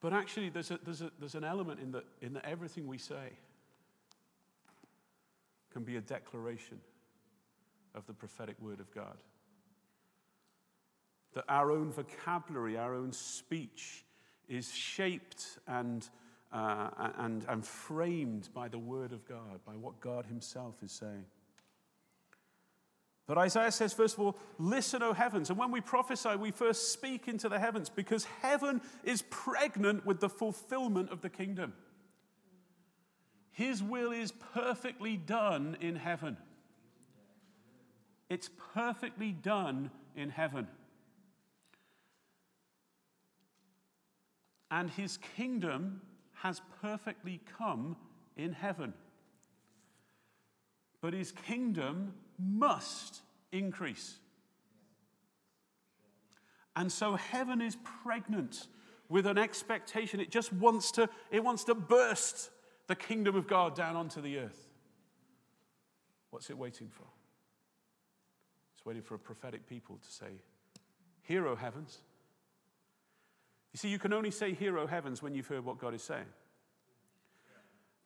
[0.00, 2.98] But actually, there's, a, there's, a, there's an element in that, in that everything we
[2.98, 3.38] say
[5.72, 6.78] can be a declaration
[7.94, 9.16] of the prophetic word of God.
[11.32, 14.04] That our own vocabulary, our own speech
[14.46, 16.06] is shaped and,
[16.52, 21.24] uh, and, and framed by the word of God, by what God Himself is saying.
[23.26, 25.48] But Isaiah says, first of all, listen, O heavens.
[25.48, 30.20] And when we prophesy, we first speak into the heavens because heaven is pregnant with
[30.20, 31.72] the fulfillment of the kingdom.
[33.50, 36.36] His will is perfectly done in heaven.
[38.28, 40.66] It's perfectly done in heaven.
[44.70, 46.02] And his kingdom
[46.34, 47.96] has perfectly come
[48.36, 48.92] in heaven.
[51.04, 53.20] But his kingdom must
[53.52, 54.14] increase.
[56.74, 58.68] And so heaven is pregnant
[59.10, 60.18] with an expectation.
[60.18, 62.48] It just wants to, it wants to burst
[62.86, 64.70] the kingdom of God down onto the earth.
[66.30, 67.04] What's it waiting for?
[68.74, 70.40] It's waiting for a prophetic people to say,
[71.20, 71.98] Hero heavens.
[73.74, 76.24] You see, you can only say hero heavens when you've heard what God is saying.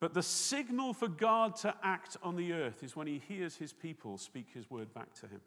[0.00, 3.72] But the signal for God to act on the earth is when he hears his
[3.72, 5.40] people speak his word back to him.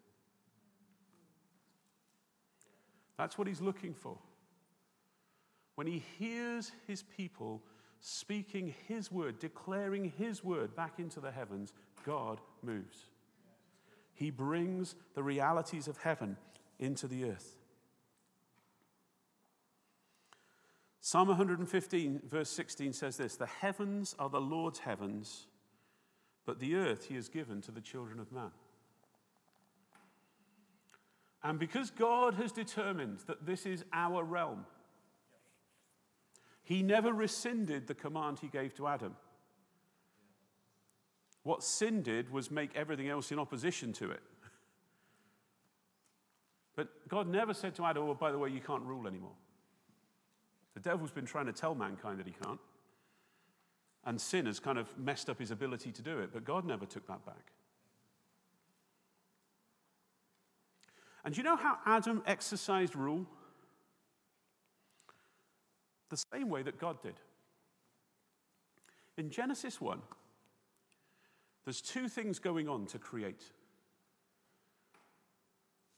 [3.16, 4.18] That's what he's looking for.
[5.76, 7.62] When he hears his people
[8.00, 11.72] speaking his word, declaring his word back into the heavens,
[12.04, 13.06] God moves.
[14.12, 16.36] He brings the realities of heaven
[16.78, 17.56] into the earth.
[21.04, 25.48] Psalm 115, verse 16 says this The heavens are the Lord's heavens,
[26.46, 28.52] but the earth he has given to the children of man.
[31.42, 34.64] And because God has determined that this is our realm,
[36.62, 39.16] he never rescinded the command he gave to Adam.
[41.42, 44.22] What sin did was make everything else in opposition to it.
[46.76, 49.34] But God never said to Adam, oh, by the way, you can't rule anymore.
[50.74, 52.60] The devil's been trying to tell mankind that he can't.
[54.04, 56.86] And sin has kind of messed up his ability to do it, but God never
[56.86, 57.52] took that back.
[61.24, 63.26] And you know how Adam exercised rule?
[66.08, 67.14] The same way that God did.
[69.16, 70.00] In Genesis 1,
[71.64, 73.44] there's two things going on to create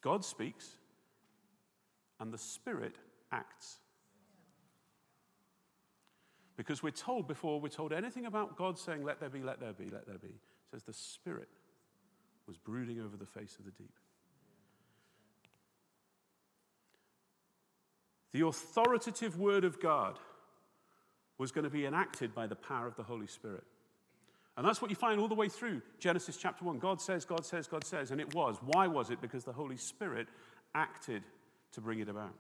[0.03, 0.77] God speaks,
[2.21, 2.97] and the Spirit
[3.33, 3.79] acts.
[6.57, 9.73] Because we're told before we're told anything about God saying, Let there be, let there
[9.73, 11.49] be, let there be, it says the Spirit
[12.47, 13.95] was brooding over the face of the deep.
[18.33, 20.19] The authoritative word of God
[21.39, 23.65] was going to be enacted by the power of the Holy Spirit.
[24.57, 26.79] And that's what you find all the way through Genesis chapter 1.
[26.79, 28.11] God says, God says, God says.
[28.11, 28.57] And it was.
[28.63, 29.21] Why was it?
[29.21, 30.29] Because the Holy Spirit
[30.75, 31.25] acted
[31.73, 32.35] to bring it about.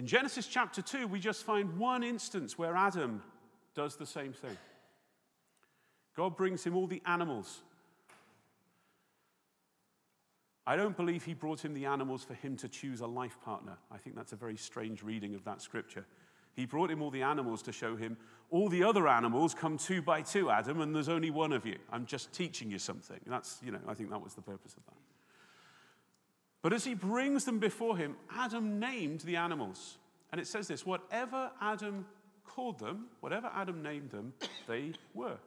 [0.00, 3.22] In Genesis chapter 2, we just find one instance where Adam
[3.74, 4.56] does the same thing.
[6.16, 7.60] God brings him all the animals.
[10.66, 13.76] I don't believe he brought him the animals for him to choose a life partner.
[13.92, 16.06] I think that's a very strange reading of that scripture.
[16.54, 18.16] He brought him all the animals to show him
[18.48, 21.76] all the other animals come two by two, Adam, and there's only one of you.
[21.92, 23.20] I'm just teaching you something.
[23.26, 25.09] That's, you know, I think that was the purpose of that.
[26.62, 29.96] But as he brings them before him, Adam named the animals.
[30.32, 32.06] And it says this whatever Adam
[32.44, 34.32] called them, whatever Adam named them,
[34.66, 35.38] they were.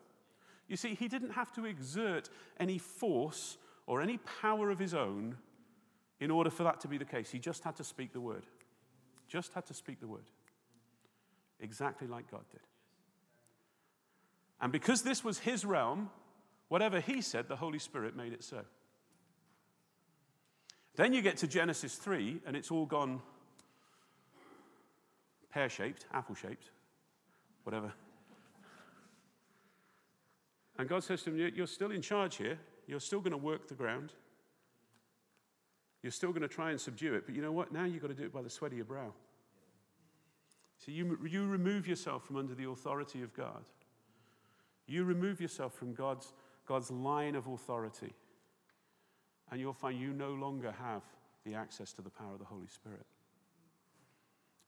[0.68, 5.36] You see, he didn't have to exert any force or any power of his own
[6.20, 7.30] in order for that to be the case.
[7.30, 8.46] He just had to speak the word.
[9.28, 10.30] Just had to speak the word.
[11.60, 12.62] Exactly like God did.
[14.62, 16.10] And because this was his realm,
[16.70, 18.64] whatever he said, the Holy Spirit made it so.
[20.96, 23.22] Then you get to Genesis 3, and it's all gone
[25.52, 26.70] pear shaped, apple shaped,
[27.64, 27.94] whatever.
[30.78, 32.58] And God says to him, You're still in charge here.
[32.88, 34.12] You're still going to work the ground.
[36.02, 37.26] You're still going to try and subdue it.
[37.26, 37.72] But you know what?
[37.72, 39.14] Now you've got to do it by the sweat of your brow.
[40.80, 43.64] So you, you remove yourself from under the authority of God.
[44.86, 46.34] You remove yourself from God's,
[46.68, 48.14] God's line of authority.
[49.54, 51.04] And you'll find you no longer have
[51.46, 53.06] the access to the power of the Holy Spirit.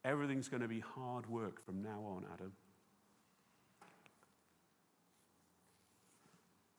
[0.03, 2.51] Everything's going to be hard work from now on, Adam.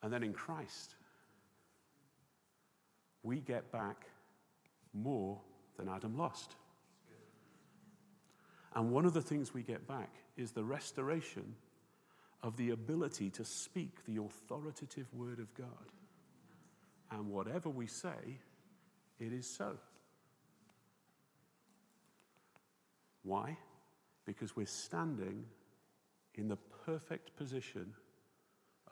[0.05, 0.95] And then in Christ,
[3.25, 4.07] we get back
[4.95, 5.41] more
[5.77, 6.55] than Adam lost.
[8.77, 11.57] And one of the things we get back is the restoration
[12.41, 15.96] of the ability to speak the authoritative word of God.
[17.11, 18.39] And whatever we say,
[19.19, 19.77] it is so.
[23.23, 23.57] Why?
[24.25, 25.45] Because we're standing
[26.35, 27.93] in the perfect position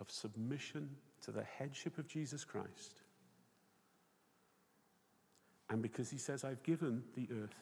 [0.01, 0.91] of submission
[1.23, 3.01] to the headship of Jesus Christ.
[5.71, 7.55] And because he says, I've given the earth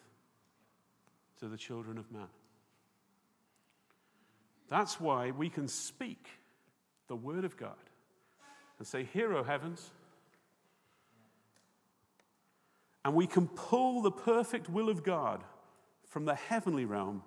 [1.40, 2.28] to the children of man.
[4.68, 6.28] That's why we can speak
[7.09, 7.76] the word of God
[8.78, 9.90] and say, Hear, O heavens.
[13.05, 15.42] And we can pull the perfect will of God
[16.07, 17.22] from the heavenly realm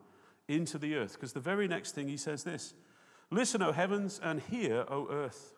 [0.47, 1.13] into the earth.
[1.13, 2.73] Because the very next thing he says this
[3.32, 5.53] Listen, O heavens, and hear, O earth.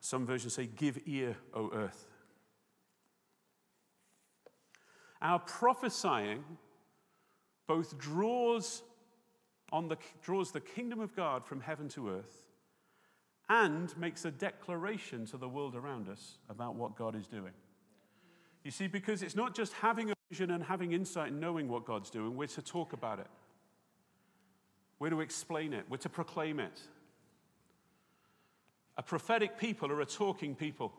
[0.00, 2.06] Some versions say, Give ear, O earth.
[5.20, 6.44] Our prophesying
[7.66, 8.82] both draws,
[9.72, 12.44] on the, draws the kingdom of God from heaven to earth
[13.48, 17.52] and makes a declaration to the world around us about what God is doing.
[18.66, 21.84] You see, because it's not just having a vision and having insight and knowing what
[21.84, 23.28] God's doing, we're to talk about it.
[24.98, 25.84] We're to explain it.
[25.88, 26.80] We're to proclaim it.
[28.96, 30.92] A prophetic people are a talking people.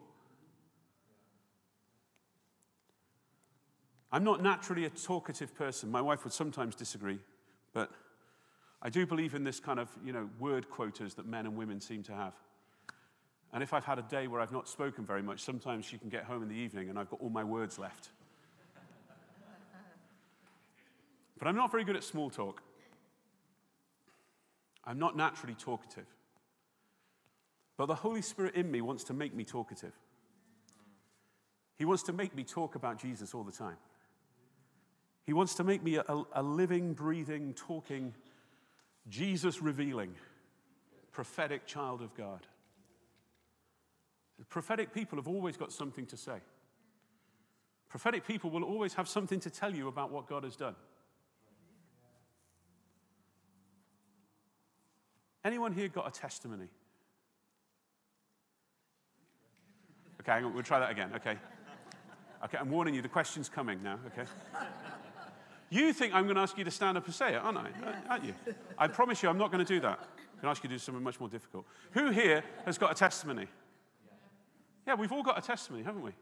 [4.13, 5.91] I'm not naturally a talkative person.
[5.91, 7.19] My wife would sometimes disagree,
[7.73, 7.91] but
[8.81, 11.81] I do believe in this kind of, you know, word quotas that men and women
[11.81, 12.33] seem to have.
[13.53, 16.09] And if I've had a day where I've not spoken very much, sometimes she can
[16.09, 18.09] get home in the evening and I've got all my words left.
[21.39, 22.61] but I'm not very good at small talk.
[24.83, 26.07] I'm not naturally talkative.
[27.77, 29.93] But the Holy Spirit in me wants to make me talkative.
[31.77, 33.77] He wants to make me talk about Jesus all the time.
[35.25, 38.13] He wants to make me a, a living, breathing, talking,
[39.09, 40.15] Jesus revealing,
[41.11, 42.47] prophetic child of God.
[44.49, 46.37] Prophetic people have always got something to say.
[47.89, 50.75] Prophetic people will always have something to tell you about what God has done.
[55.43, 56.67] Anyone here got a testimony?
[60.21, 61.11] Okay, we'll try that again.
[61.15, 61.37] Okay.
[62.43, 64.29] Okay, I'm warning you, the question's coming now, okay?
[65.69, 67.69] You think I'm going to ask you to stand up and say it, aren't I?
[68.09, 68.33] Aren't you?
[68.77, 69.99] I promise you, I'm not going to do that.
[69.99, 71.65] I'm going to ask you to do something much more difficult.
[71.91, 73.47] Who here has got a testimony?
[74.87, 76.11] Yeah, we've all got a testimony, haven't we?
[76.11, 76.15] Do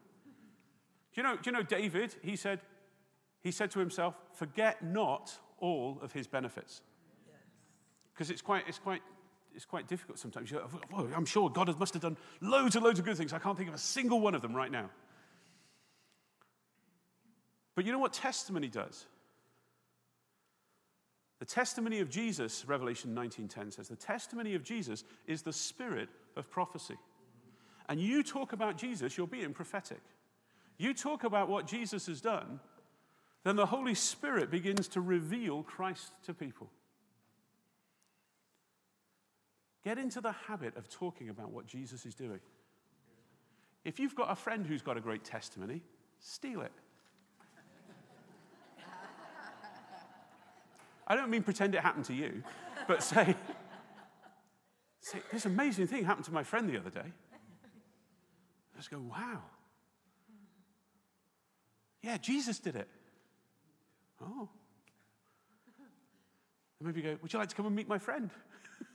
[1.18, 2.16] you know, do you know David?
[2.24, 2.60] He said,
[3.42, 6.82] he said to himself, forget not all of his benefits.
[8.14, 9.02] Because it's quite, it's, quite,
[9.54, 10.52] it's quite difficult sometimes.
[11.16, 13.34] I'm sure God must have done loads and loads of good things.
[13.34, 14.90] I can't think of a single one of them right now.
[17.76, 19.06] But you know what testimony does?
[21.40, 26.50] The testimony of Jesus, Revelation 19:10 says, the testimony of Jesus is the spirit of
[26.50, 26.96] prophecy.
[27.88, 30.02] And you talk about Jesus, you're being prophetic.
[30.78, 32.60] You talk about what Jesus has done,
[33.44, 36.70] then the Holy Spirit begins to reveal Christ to people.
[39.84, 42.40] Get into the habit of talking about what Jesus is doing.
[43.84, 45.84] If you've got a friend who's got a great testimony,
[46.20, 46.72] steal it.
[51.08, 52.42] I don't mean pretend it happened to you,
[52.88, 53.36] but say,
[55.02, 57.14] say this amazing thing happened to my friend the other day.
[58.76, 59.42] Just go, wow.
[62.02, 62.88] Yeah, Jesus did it.
[64.22, 64.50] Oh.
[66.80, 68.30] And maybe you go, Would you like to come and meet my friend?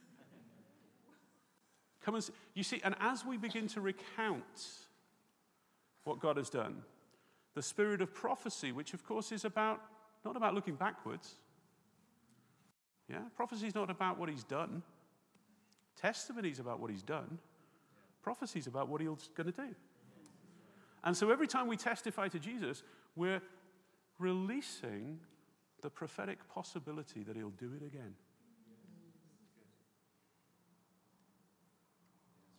[2.04, 2.32] come and see.
[2.54, 4.44] You see, and as we begin to recount
[6.04, 6.82] what God has done,
[7.54, 9.80] the spirit of prophecy, which of course is about
[10.24, 11.34] not about looking backwards.
[13.08, 14.82] Yeah, prophecy is not about what he's done.
[15.96, 17.38] Testimony is about what he's done.
[18.22, 19.74] Prophecy is about what he's going to do.
[21.02, 22.82] And so every time we testify to Jesus,
[23.16, 23.40] we're
[24.18, 25.18] releasing
[25.80, 28.14] the prophetic possibility that he'll do it again.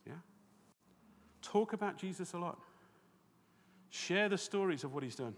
[0.06, 0.14] Yeah?
[1.40, 2.58] Talk about Jesus a lot.
[3.90, 5.36] Share the stories of what he's done.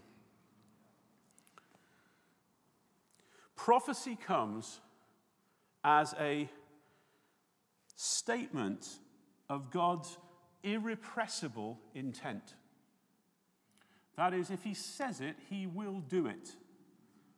[3.55, 4.79] Prophecy comes
[5.83, 6.49] as a
[7.95, 8.87] statement
[9.49, 10.17] of God's
[10.63, 12.55] irrepressible intent.
[14.17, 16.55] That is, if he says it, he will do it.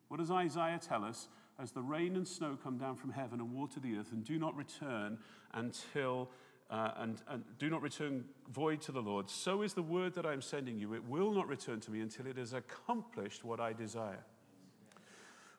[0.08, 1.28] What does Isaiah tell us?
[1.60, 4.38] As the rain and snow come down from heaven and water the earth and do
[4.38, 5.18] not return
[5.53, 6.30] until
[6.70, 10.26] uh, and, and do not return void to the Lord, so is the word that
[10.26, 10.93] I am sending you.
[10.93, 14.24] It will not return to me until it has accomplished what I desire.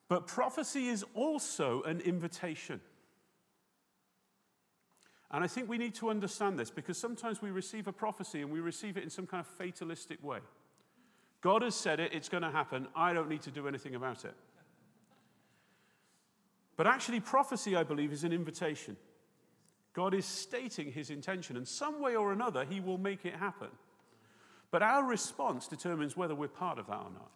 [0.08, 2.80] But prophecy is also an invitation.
[5.30, 8.50] And I think we need to understand this because sometimes we receive a prophecy and
[8.50, 10.38] we receive it in some kind of fatalistic way.
[11.40, 12.88] God has said it, it's going to happen.
[12.96, 14.34] I don't need to do anything about it.
[16.76, 18.96] But actually, prophecy, I believe, is an invitation.
[19.92, 23.68] God is stating his intention, and some way or another, he will make it happen.
[24.70, 27.30] But our response determines whether we're part of that or not.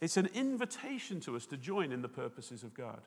[0.00, 3.00] It's an invitation to us to join in the purposes of God.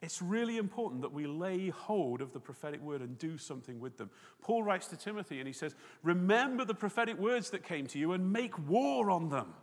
[0.00, 3.96] It's really important that we lay hold of the prophetic word and do something with
[3.96, 4.10] them.
[4.40, 5.74] Paul writes to Timothy and he says,
[6.04, 9.54] Remember the prophetic words that came to you and make war on them.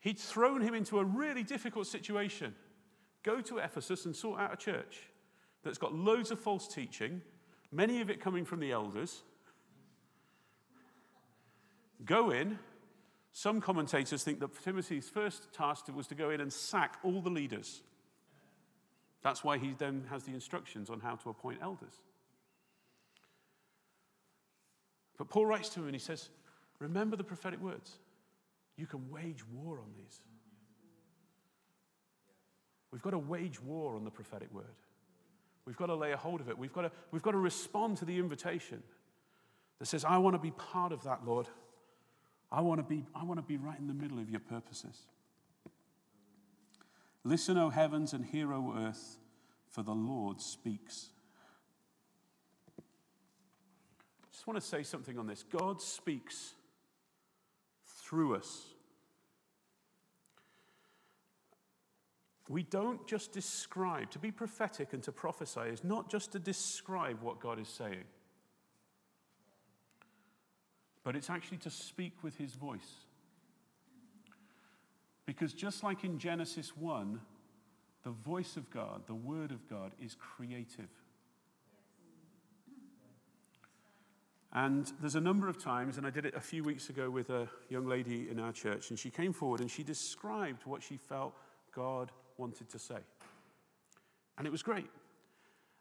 [0.00, 2.54] He'd thrown him into a really difficult situation.
[3.22, 5.02] Go to Ephesus and sort out a church
[5.62, 7.22] that's got loads of false teaching,
[7.72, 9.22] many of it coming from the elders.
[12.04, 12.58] Go in.
[13.32, 17.30] Some commentators think that Timothy's first task was to go in and sack all the
[17.30, 17.82] leaders.
[19.26, 21.94] That's why he then has the instructions on how to appoint elders.
[25.18, 26.28] But Paul writes to him and he says,
[26.78, 27.90] Remember the prophetic words.
[28.76, 30.20] You can wage war on these.
[32.92, 34.76] We've got to wage war on the prophetic word.
[35.64, 36.56] We've got to lay a hold of it.
[36.56, 38.80] We've got to, we've got to respond to the invitation
[39.80, 41.48] that says, I want to be part of that, Lord.
[42.52, 44.96] I want to be, I want to be right in the middle of your purposes.
[47.26, 49.18] Listen, O heavens, and hear, O earth,
[49.68, 51.10] for the Lord speaks.
[52.78, 52.82] I
[54.30, 55.42] just want to say something on this.
[55.42, 56.52] God speaks
[57.84, 58.66] through us.
[62.48, 67.20] We don't just describe, to be prophetic and to prophesy is not just to describe
[67.22, 68.04] what God is saying,
[71.02, 73.05] but it's actually to speak with his voice.
[75.26, 77.20] Because just like in Genesis 1,
[78.04, 80.88] the voice of God, the word of God, is creative.
[84.52, 87.28] And there's a number of times, and I did it a few weeks ago with
[87.30, 90.96] a young lady in our church, and she came forward and she described what she
[90.96, 91.34] felt
[91.74, 92.98] God wanted to say.
[94.38, 94.88] And it was great.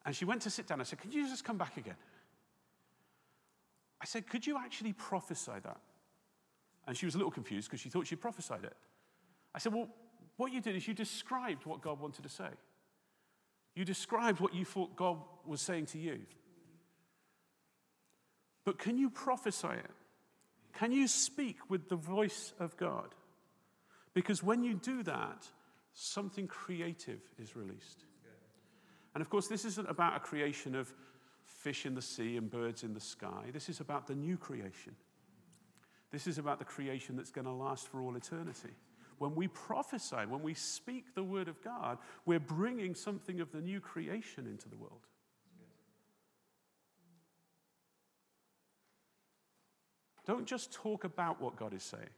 [0.06, 0.82] And she went to sit down.
[0.82, 1.96] I said, Could you just come back again?
[4.02, 5.78] I said, Could you actually prophesy that?
[6.88, 8.76] And she was a little confused because she thought she prophesied it.
[9.56, 9.88] I said, Well,
[10.36, 12.50] what you did is you described what God wanted to say.
[13.74, 16.20] You described what you thought God was saying to you.
[18.66, 19.92] But can you prophesy it?
[20.74, 23.16] Can you speak with the voice of God?
[24.14, 25.48] Because when you do that,
[25.94, 28.04] something creative is released.
[29.14, 30.94] And of course, this isn't about a creation of
[31.46, 33.46] fish in the sea and birds in the sky.
[33.54, 34.96] This is about the new creation.
[36.12, 38.74] This is about the creation that's going to last for all eternity.
[39.18, 43.62] When we prophesy, when we speak the word of God, we're bringing something of the
[43.62, 45.06] new creation into the world.
[50.26, 52.10] Don't just talk about what God is saying,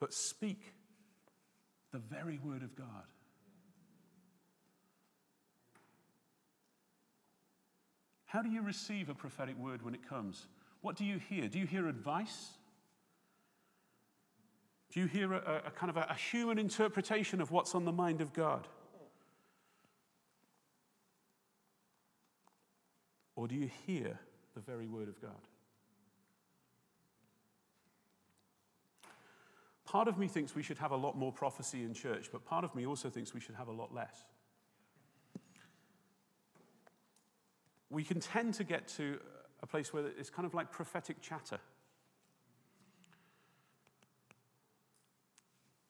[0.00, 0.74] but speak
[1.92, 3.04] the very word of God.
[8.26, 10.46] How do you receive a prophetic word when it comes?
[10.82, 11.48] What do you hear?
[11.48, 12.50] Do you hear advice?
[14.92, 17.92] Do you hear a, a kind of a, a human interpretation of what's on the
[17.92, 18.66] mind of God?
[23.36, 24.18] Or do you hear
[24.54, 25.30] the very word of God?
[29.84, 32.64] Part of me thinks we should have a lot more prophecy in church, but part
[32.64, 34.14] of me also thinks we should have a lot less.
[37.88, 39.18] We can tend to get to
[39.62, 41.58] a place where it's kind of like prophetic chatter.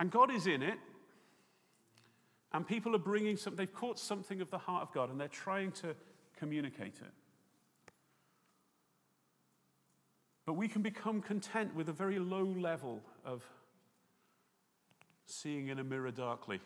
[0.01, 0.79] And God is in it,
[2.53, 5.29] and people are bringing something, they've caught something of the heart of God, and they're
[5.29, 5.95] trying to
[6.39, 7.13] communicate it.
[10.47, 13.45] But we can become content with a very low level of
[15.27, 16.61] seeing in a mirror darkly.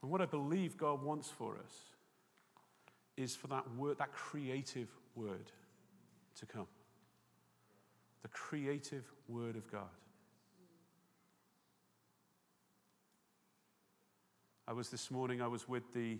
[0.00, 1.72] And what I believe God wants for us
[3.16, 5.50] is for that word, that creative word
[6.36, 6.68] to come.
[8.22, 9.88] The creative word of God.
[14.66, 16.18] I was this morning, I was with the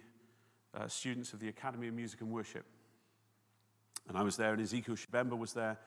[0.74, 2.64] uh, students of the Academy of Music and Worship.
[4.08, 5.78] And I was there, and Ezekiel Shabemba was there,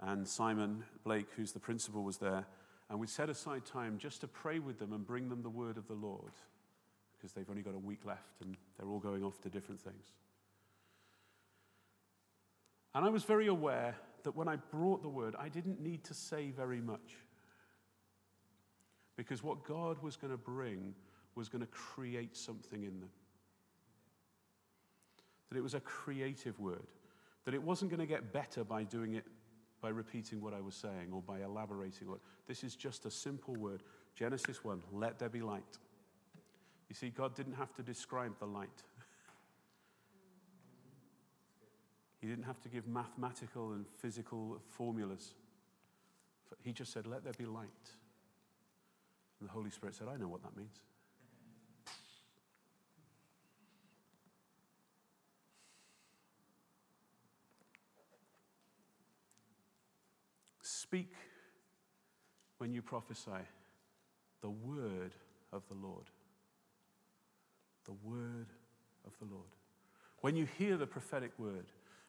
[0.00, 2.44] and Simon Blake, who's the principal, was there.
[2.90, 5.76] And we set aside time just to pray with them and bring them the word
[5.76, 6.32] of the Lord
[7.16, 10.06] because they've only got a week left and they're all going off to different things.
[12.94, 16.14] And I was very aware that when I brought the word, I didn't need to
[16.14, 17.16] say very much.
[19.16, 20.94] Because what God was going to bring
[21.34, 23.10] was going to create something in them.
[25.50, 26.86] That it was a creative word.
[27.44, 29.24] That it wasn't going to get better by doing it,
[29.80, 32.20] by repeating what I was saying or by elaborating what.
[32.46, 33.82] This is just a simple word.
[34.14, 35.78] Genesis 1 let there be light.
[36.88, 38.82] You see, God didn't have to describe the light.
[42.20, 45.34] He didn't have to give mathematical and physical formulas.
[46.62, 47.68] He just said, Let there be light.
[49.40, 50.80] And the Holy Spirit said, I know what that means.
[60.62, 61.12] Speak
[62.56, 63.30] when you prophesy
[64.40, 65.12] the word
[65.52, 66.06] of the Lord.
[67.84, 68.46] The word
[69.06, 69.50] of the Lord.
[70.20, 71.66] When you hear the prophetic word,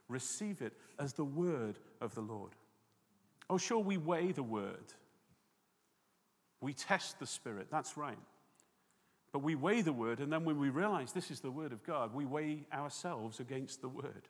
[0.10, 2.52] receive it as the word of the Lord.
[3.50, 4.94] Oh, sure, we weigh the word.
[6.62, 8.18] We test the spirit, that's right.
[9.32, 11.84] But we weigh the word, and then when we realize this is the word of
[11.86, 14.28] God, we weigh ourselves against the word.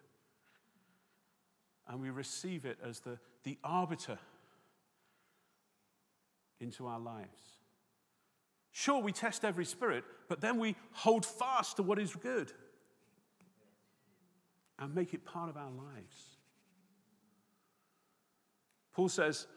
[1.87, 4.19] And we receive it as the, the arbiter
[6.59, 7.27] into our lives.
[8.71, 12.51] Sure, we test every spirit, but then we hold fast to what is good
[14.79, 16.37] and make it part of our lives.
[18.93, 19.47] Paul says,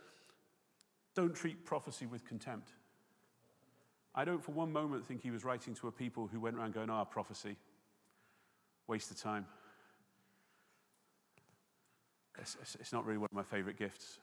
[1.14, 2.70] don't treat prophecy with contempt.
[4.14, 6.74] I don't for one moment think he was writing to a people who went around
[6.74, 7.56] going, ah, oh, prophecy,
[8.86, 9.46] waste of time.
[12.38, 14.18] It's, it's, it's, not really one of my favorite gifts.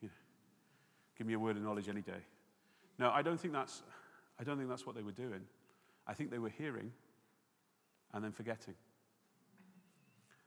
[0.00, 0.14] You know,
[1.16, 2.24] give me a word of knowledge any day.
[2.98, 3.82] No, I don't think that's,
[4.38, 5.40] I don't think that's what they were doing.
[6.06, 6.92] I think they were hearing
[8.12, 8.74] and then forgetting.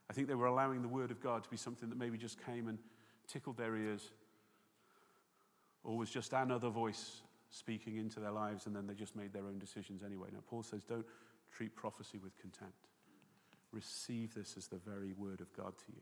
[0.10, 2.44] I think they were allowing the Word of God to be something that maybe just
[2.46, 2.78] came and
[3.28, 4.12] tickled their ears
[5.84, 9.46] or was just another voice speaking into their lives and then they just made their
[9.46, 10.30] own decisions anyway.
[10.32, 11.06] Now, Paul says, don't
[11.52, 12.88] treat prophecy with contempt.
[13.72, 16.02] Receive this as the very Word of God to you.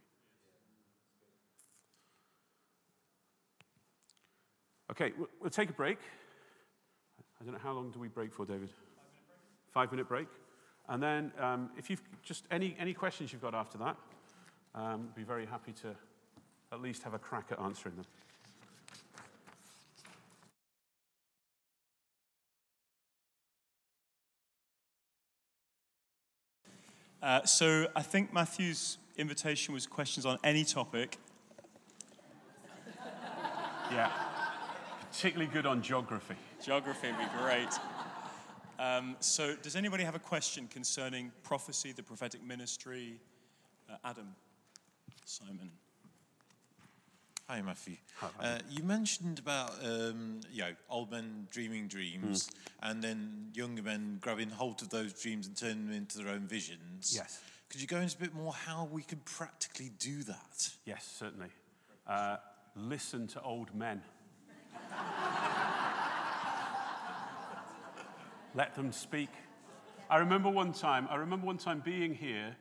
[4.92, 5.98] Okay, we'll take a break.
[7.40, 8.70] I don't know how long do we break for, David?
[9.72, 10.28] Five minute break.
[10.90, 13.96] And then, um, if you've just any, any questions you've got after that,
[14.76, 15.96] um, be very happy to
[16.72, 18.06] at least have a crack at answering them.
[27.22, 31.18] Uh, so I think Matthew's invitation was questions on any topic.
[33.92, 34.12] Yeah,
[35.10, 36.36] particularly good on geography.
[36.62, 37.70] Geography would be great.
[38.84, 43.18] Um, so, does anybody have a question concerning prophecy, the prophetic ministry?
[43.90, 44.36] Uh, Adam,
[45.24, 45.72] Simon.
[47.48, 47.96] Hi, Matthew.
[48.18, 52.90] Hi, uh, you mentioned about um, you know old men dreaming dreams, mm.
[52.90, 56.42] and then younger men grabbing hold of those dreams and turning them into their own
[56.42, 57.14] visions.
[57.16, 57.42] Yes.
[57.70, 60.70] Could you go into a bit more how we could practically do that?
[60.86, 61.50] Yes, certainly.
[62.06, 62.36] Uh,
[62.76, 64.02] listen to old men.
[68.56, 69.30] Let them speak.
[70.10, 72.56] I remember one time, I remember one time being here.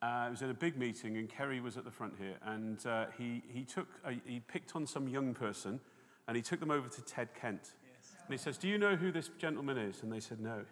[0.00, 2.84] Uh, it was in a big meeting, and Kerry was at the front here, and
[2.86, 3.86] uh, he, he, took,
[4.26, 5.78] he picked on some young person,
[6.26, 7.60] and he took them over to Ted Kent.
[7.62, 8.16] Yes.
[8.26, 10.02] And he says, Do you know who this gentleman is?
[10.02, 10.64] And they said, No.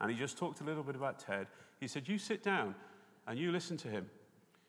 [0.00, 1.48] And he just talked a little bit about Ted.
[1.80, 2.76] He said, You sit down
[3.26, 4.08] and you listen to him.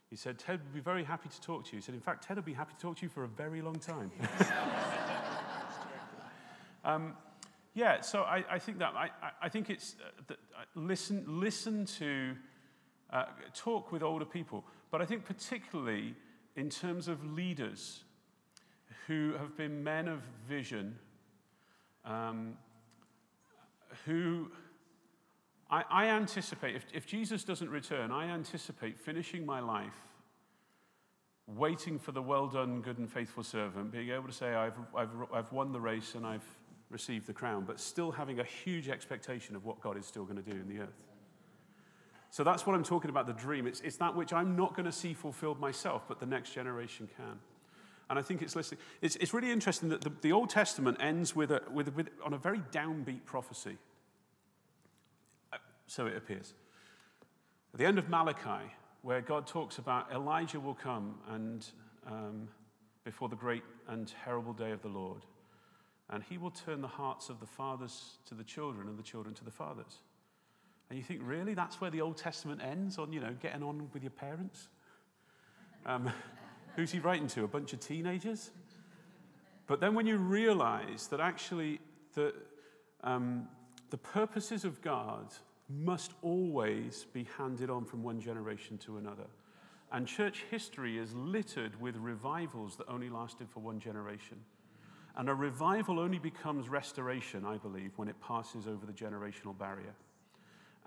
[0.10, 1.80] He said, Ted would be very happy to talk to you.
[1.80, 3.62] He said, in fact, Ted would be happy to talk to you for a very
[3.62, 4.12] long time.
[6.86, 7.16] um,
[7.74, 9.10] yeah, so I, I think that, I,
[9.42, 12.36] I- think it's, uh, that, uh, listen, listen to,
[13.12, 14.64] uh, talk with older people.
[14.92, 16.16] But I think particularly
[16.56, 18.04] in terms of leaders
[19.08, 20.98] who have been men of vision,
[22.06, 22.58] um,
[24.06, 24.52] who
[25.70, 30.00] I, I anticipate, if, if Jesus doesn't return, I anticipate finishing my life
[31.48, 35.10] waiting for the well done, good and faithful servant, being able to say, I've, I've,
[35.34, 36.46] I've won the race and I've
[36.94, 40.42] received the crown, but still having a huge expectation of what God is still going
[40.42, 41.04] to do in the earth.
[42.30, 43.68] So that's what I'm talking about the dream.
[43.68, 47.10] It's, it's that which I'm not going to see fulfilled myself, but the next generation
[47.18, 47.40] can.
[48.10, 48.82] And I think it's listening.
[49.02, 52.34] It's, it's really interesting that the, the Old Testament ends with, a, with, with, on
[52.34, 53.78] a very downbeat prophecy.
[55.52, 56.54] Uh, So it appears.
[57.74, 58.72] At the end of Malachi,
[59.04, 61.66] where God talks about Elijah will come and
[62.08, 62.48] um,
[63.04, 65.26] before the great and terrible day of the Lord,
[66.14, 69.34] and he will turn the hearts of the fathers to the children and the children
[69.34, 69.98] to the fathers.
[70.90, 71.56] And you think, really?
[71.56, 74.68] That's where the Old Testament ends on, you know, getting on with your parents?
[75.88, 76.12] Um,
[76.76, 77.44] who's he writing to?
[77.44, 78.52] A bunch of teenagers?
[79.66, 81.80] But then when you realize that actually
[82.14, 82.36] the,
[83.04, 83.48] um,
[83.90, 85.34] the purposes of God
[85.68, 89.26] must always be handed on from one generation to another.
[89.92, 94.38] And church history is littered with revivals that only lasted for one generation.
[95.16, 99.94] And a revival only becomes restoration, I believe, when it passes over the generational barrier.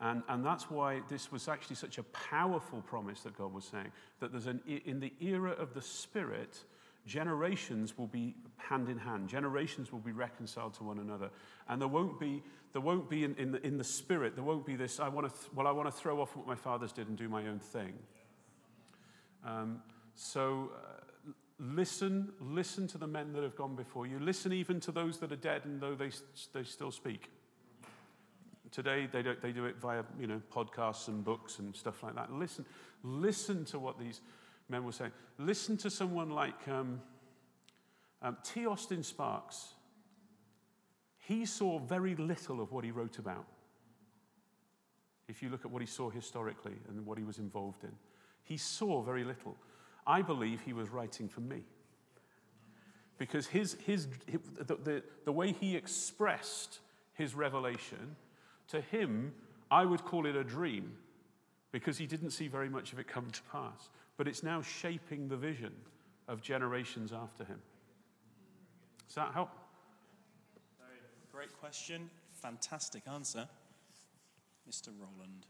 [0.00, 3.92] And, and that's why this was actually such a powerful promise that God was saying
[4.20, 6.58] that there's an, in the era of the Spirit,
[7.06, 9.28] generations will be hand in hand.
[9.28, 11.30] Generations will be reconciled to one another.
[11.68, 14.66] And there won't be, there won't be in, in, the, in the Spirit, there won't
[14.66, 16.92] be this, I want to, th- well, I want to throw off what my fathers
[16.92, 17.94] did and do my own thing.
[19.46, 19.82] Um,
[20.14, 21.00] so uh,
[21.58, 24.18] listen, listen to the men that have gone before you.
[24.18, 26.10] Listen even to those that are dead and though they,
[26.52, 27.30] they still speak.
[28.72, 32.14] Today, they, don't, they do it via you know, podcasts and books and stuff like
[32.16, 32.32] that.
[32.32, 32.64] Listen,
[33.02, 34.20] listen to what these
[34.68, 35.12] men were saying.
[35.38, 37.00] Listen to someone like um,
[38.22, 38.66] um, T.
[38.66, 39.74] Austin Sparks.
[41.18, 43.46] He saw very little of what he wrote about.
[45.28, 47.92] If you look at what he saw historically and what he was involved in,
[48.44, 49.56] he saw very little.
[50.06, 51.62] I believe he was writing for me.
[53.18, 54.08] Because his, his,
[54.58, 56.80] the, the, the way he expressed
[57.14, 58.16] his revelation,
[58.68, 59.32] to him,
[59.70, 60.92] I would call it a dream
[61.72, 63.90] because he didn't see very much of it come to pass.
[64.16, 65.72] But it's now shaping the vision
[66.28, 67.60] of generations after him.
[69.06, 69.50] Does that help?
[71.32, 72.08] Great question.
[72.32, 73.48] Fantastic answer.
[74.68, 74.88] Mr.
[74.98, 75.46] Roland.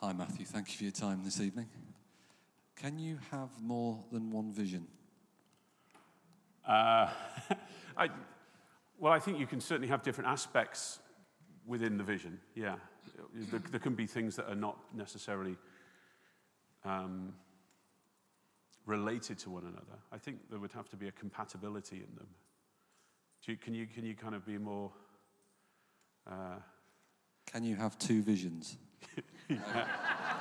[0.00, 0.46] Hi, Matthew.
[0.46, 1.68] Thank you for your time this evening.
[2.80, 4.86] Can you have more than one vision?
[6.66, 7.08] Uh,
[7.96, 8.08] I,
[8.98, 10.98] well, I think you can certainly have different aspects
[11.66, 12.40] within the vision.
[12.54, 12.76] Yeah,
[13.34, 15.58] there, there can be things that are not necessarily
[16.86, 17.34] um,
[18.86, 19.98] related to one another.
[20.10, 22.28] I think there would have to be a compatibility in them.
[23.44, 24.90] Do you, can you can you kind of be more?
[26.30, 26.60] Uh,
[27.46, 28.78] Can you have two visions?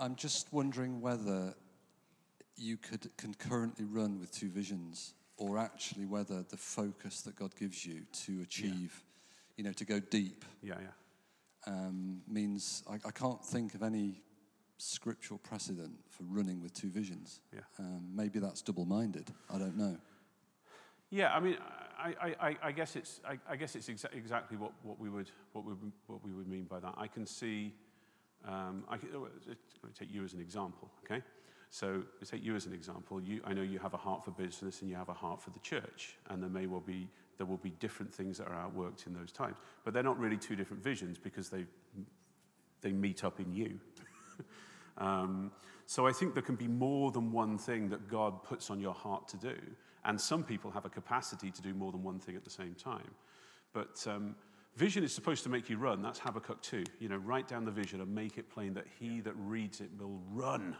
[0.00, 1.54] I'm just wondering whether
[2.56, 7.84] you could concurrently run with two visions, or actually whether the focus that God gives
[7.84, 9.04] you to achieve,
[9.56, 11.72] you know, to go deep, yeah, yeah.
[11.72, 14.22] um, means I, I can't think of any
[14.78, 17.40] scriptural precedent for running with two visions.
[17.52, 17.60] Yeah.
[17.78, 19.30] Um, maybe that's double-minded.
[19.52, 19.96] I don't know.
[21.10, 21.56] Yeah, I mean,
[21.98, 25.08] I, I, I, I guess it's, I, I guess it's exa- exactly what, what, we
[25.08, 25.72] would, what, we,
[26.06, 26.94] what we would mean by that.
[26.96, 27.74] I can see,
[28.46, 29.28] um, I can, oh,
[29.98, 31.22] take you as an example, okay?
[31.70, 33.20] So let's take you as an example.
[33.20, 35.50] You, I know you have a heart for business and you have a heart for
[35.50, 39.06] the church, and there may well be, there will be different things that are outworked
[39.06, 39.56] in those times.
[39.84, 41.66] But they're not really two different visions because they,
[42.80, 43.78] they meet up in you.
[44.98, 45.52] Um,
[45.86, 48.94] so I think there can be more than one thing that God puts on your
[48.94, 49.54] heart to do.
[50.04, 52.74] And some people have a capacity to do more than one thing at the same
[52.74, 53.10] time.
[53.72, 54.34] But um,
[54.76, 56.02] vision is supposed to make you run.
[56.02, 56.84] That's Habakkuk 2.
[57.00, 59.90] You know, write down the vision and make it plain that he that reads it
[59.98, 60.76] will run.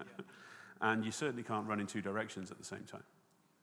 [0.80, 3.04] and you certainly can't run in two directions at the same time.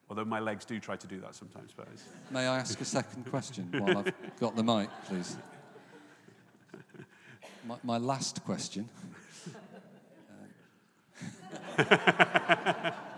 [0.10, 2.86] Although my legs do try to do that sometimes, but it's, May I ask a
[2.86, 5.38] second question while I've got the mic, please?
[7.66, 8.90] My, my last question.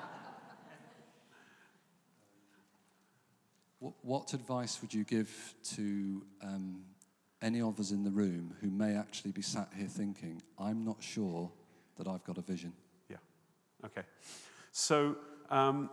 [4.03, 6.83] What, advice would you give to um,
[7.41, 11.01] any of us in the room who may actually be sat here thinking, I'm not
[11.01, 11.51] sure
[11.97, 12.73] that I've got a vision.
[13.09, 13.17] Yeah.
[13.83, 14.03] Okay.
[14.71, 15.17] So,
[15.49, 15.89] um,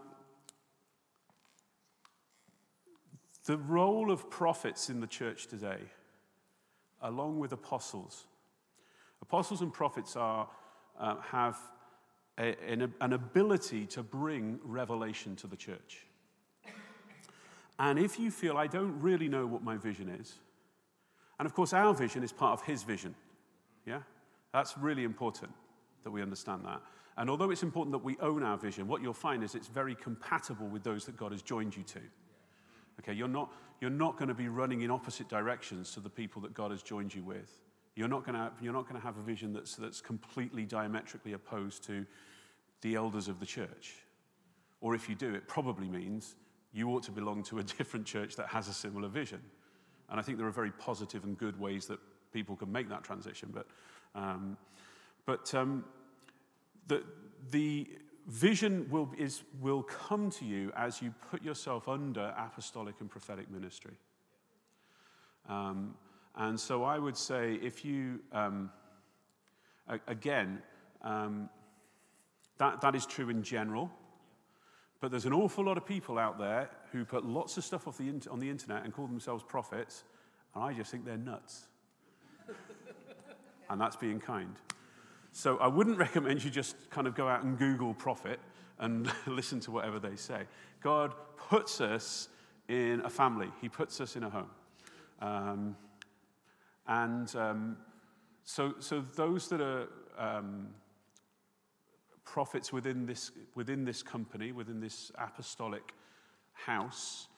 [3.47, 5.80] the role of prophets in the church today,
[7.01, 8.26] along with apostles,
[9.22, 10.47] apostles and prophets are,
[11.01, 11.57] uh, have
[12.39, 16.05] a, an, an ability to bring revelation to the church.
[17.79, 20.35] And if you feel, I don't really know what my vision is,
[21.39, 23.14] and of course, our vision is part of his vision,
[23.87, 24.01] yeah?
[24.53, 25.53] That's really important
[26.03, 26.83] that we understand that.
[27.16, 29.95] And although it's important that we own our vision, what you'll find is it's very
[29.95, 32.01] compatible with those that God has joined you to.
[33.01, 36.43] Okay, you're not, you're not going to be running in opposite directions to the people
[36.43, 37.53] that God has joined you with.
[37.95, 41.33] You're not going to, you're not going to have a vision that's, that's completely diametrically
[41.33, 42.07] opposed to
[42.81, 43.97] the elders of the church.
[44.81, 46.37] Or if you do, it probably means
[46.73, 49.41] you ought to belong to a different church that has a similar vision.
[50.11, 51.99] And I think there are very positive and good ways that
[52.33, 53.51] people can make that transition.
[53.53, 53.66] But,
[54.14, 54.57] um,
[55.27, 55.85] but um,
[56.87, 57.03] the,
[57.51, 57.89] the
[58.27, 63.51] vision will, is, will come to you as you put yourself under apostolic and prophetic
[63.51, 63.99] ministry.
[65.49, 65.95] Um,
[66.37, 68.71] and so I would say if you, um,
[70.07, 70.62] again,
[71.03, 71.49] um,
[72.59, 73.91] that, that is true in general.
[75.01, 78.28] But there's an awful lot of people out there who put lots of stuff the
[78.30, 80.05] on the internet and call themselves prophets,
[80.55, 81.66] and I just think they're nuts.
[83.70, 84.57] and that's being kind.
[85.32, 88.40] So I wouldn't recommend you just kind of go out and Google prophet
[88.78, 90.42] and listen to whatever they say.
[90.80, 92.28] God puts us
[92.68, 94.51] in a family, He puts us in a home.
[95.20, 95.76] Um,
[96.86, 97.76] and um,
[98.44, 100.68] so, so those that are um,
[102.33, 105.95] prophets within this, within this company, within this apostolic
[106.53, 107.29] house,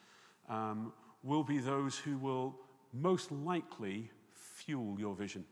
[0.49, 2.57] um, will be those who will
[2.93, 5.45] most likely fuel your vision.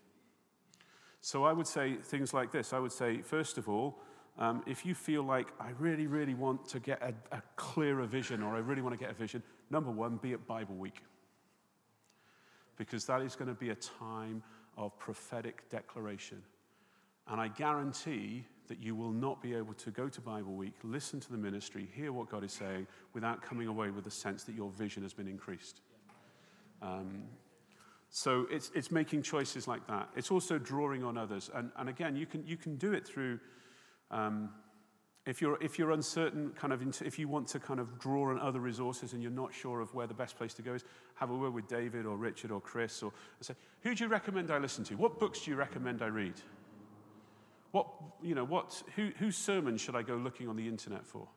[1.20, 2.72] So I would say things like this.
[2.72, 4.00] I would say, first of all,
[4.38, 8.42] um, if you feel like I really, really want to get a, a clearer vision
[8.42, 11.02] or I really want to get a vision, number one, be at Bible Week.
[12.76, 14.42] Because that is going to be a time
[14.76, 16.42] of prophetic declaration.
[17.28, 21.20] And I guarantee that you will not be able to go to Bible Week, listen
[21.20, 24.54] to the ministry, hear what God is saying, without coming away with the sense that
[24.54, 25.80] your vision has been increased.
[26.80, 27.24] Um,
[28.10, 30.08] so it's, it's making choices like that.
[30.16, 31.50] It's also drawing on others.
[31.54, 33.38] And, and again, you can, you can do it through,
[34.10, 34.50] um,
[35.26, 38.30] if, you're, if you're uncertain, kind of, into, if you want to kind of draw
[38.30, 40.84] on other resources and you're not sure of where the best place to go is,
[41.16, 44.50] have a word with David or Richard or Chris or say, who do you recommend
[44.50, 44.96] I listen to?
[44.96, 46.34] What books do you recommend I read?
[47.72, 47.86] What,
[48.22, 51.28] you know, what, who, whose sermon should I go looking on the internet for?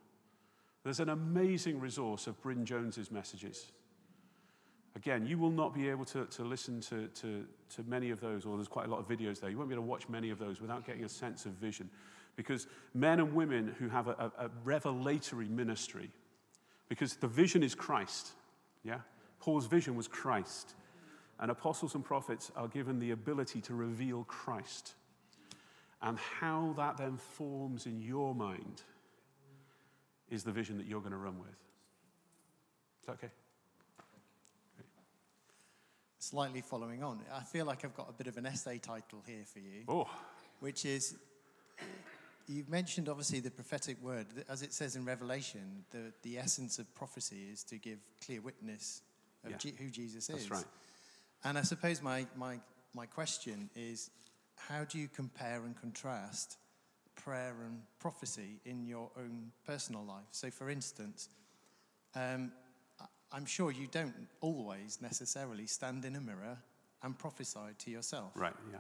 [0.83, 3.71] There's an amazing resource of Bryn Jones's messages.
[4.95, 8.45] Again, you will not be able to, to listen to, to, to many of those,
[8.45, 9.49] or there's quite a lot of videos there.
[9.49, 11.89] You won't be able to watch many of those without getting a sense of vision.
[12.35, 16.09] Because men and women who have a, a, a revelatory ministry,
[16.89, 18.31] because the vision is Christ,
[18.83, 18.99] yeah?
[19.39, 20.75] Paul's vision was Christ.
[21.39, 24.93] And apostles and prophets are given the ability to reveal Christ.
[26.01, 28.81] And how that then forms in your mind
[30.29, 31.49] is the vision that you're going to run with.
[31.49, 33.29] Is that okay?
[36.19, 39.43] Slightly following on, I feel like I've got a bit of an essay title here
[39.51, 40.07] for you, Oh,
[40.59, 41.15] which is
[42.47, 44.27] you've mentioned obviously the prophetic word.
[44.47, 49.01] As it says in Revelation, the, the essence of prophecy is to give clear witness
[49.43, 49.57] of Yeah.
[49.57, 50.47] Je- who Jesus is.
[50.47, 50.65] That's right.
[51.43, 52.59] And I suppose my, my,
[52.93, 54.11] my question is
[54.67, 56.57] how do you compare and contrast
[57.15, 60.25] prayer and prophecy in your own personal life?
[60.31, 61.29] So, for instance,
[62.15, 62.51] um,
[63.31, 66.57] I'm sure you don't always necessarily stand in a mirror
[67.03, 68.31] and prophesy to yourself.
[68.35, 68.79] right, yeah,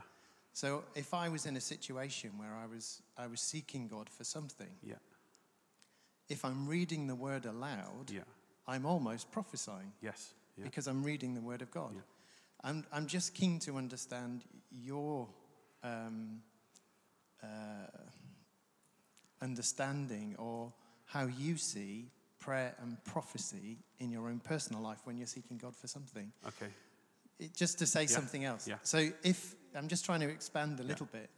[0.53, 4.23] So, if I was in a situation where I was, I was seeking God for
[4.23, 4.95] something, yeah,
[6.29, 8.21] if I'm reading the word aloud, yeah,
[8.67, 11.91] I'm almost prophesying yes, yeah, because I'm reading the Word of God.
[11.95, 12.01] Yeah.
[12.63, 15.27] I'm, I'm just keen to understand your
[15.83, 16.41] um,
[17.43, 17.47] uh,
[19.41, 20.71] understanding or
[21.05, 25.75] how you see prayer and prophecy in your own personal life when you're seeking God
[25.75, 26.31] for something.
[26.47, 26.71] okay,
[27.39, 28.07] It, just to say Yeah.
[28.07, 28.67] something else.
[28.67, 28.77] Yeah.
[28.83, 31.29] So, if I'm just trying to expand a little bit.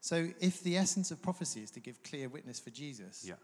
[0.00, 3.34] So, if the essence of prophecy is to give clear witness for Jesus, yeah,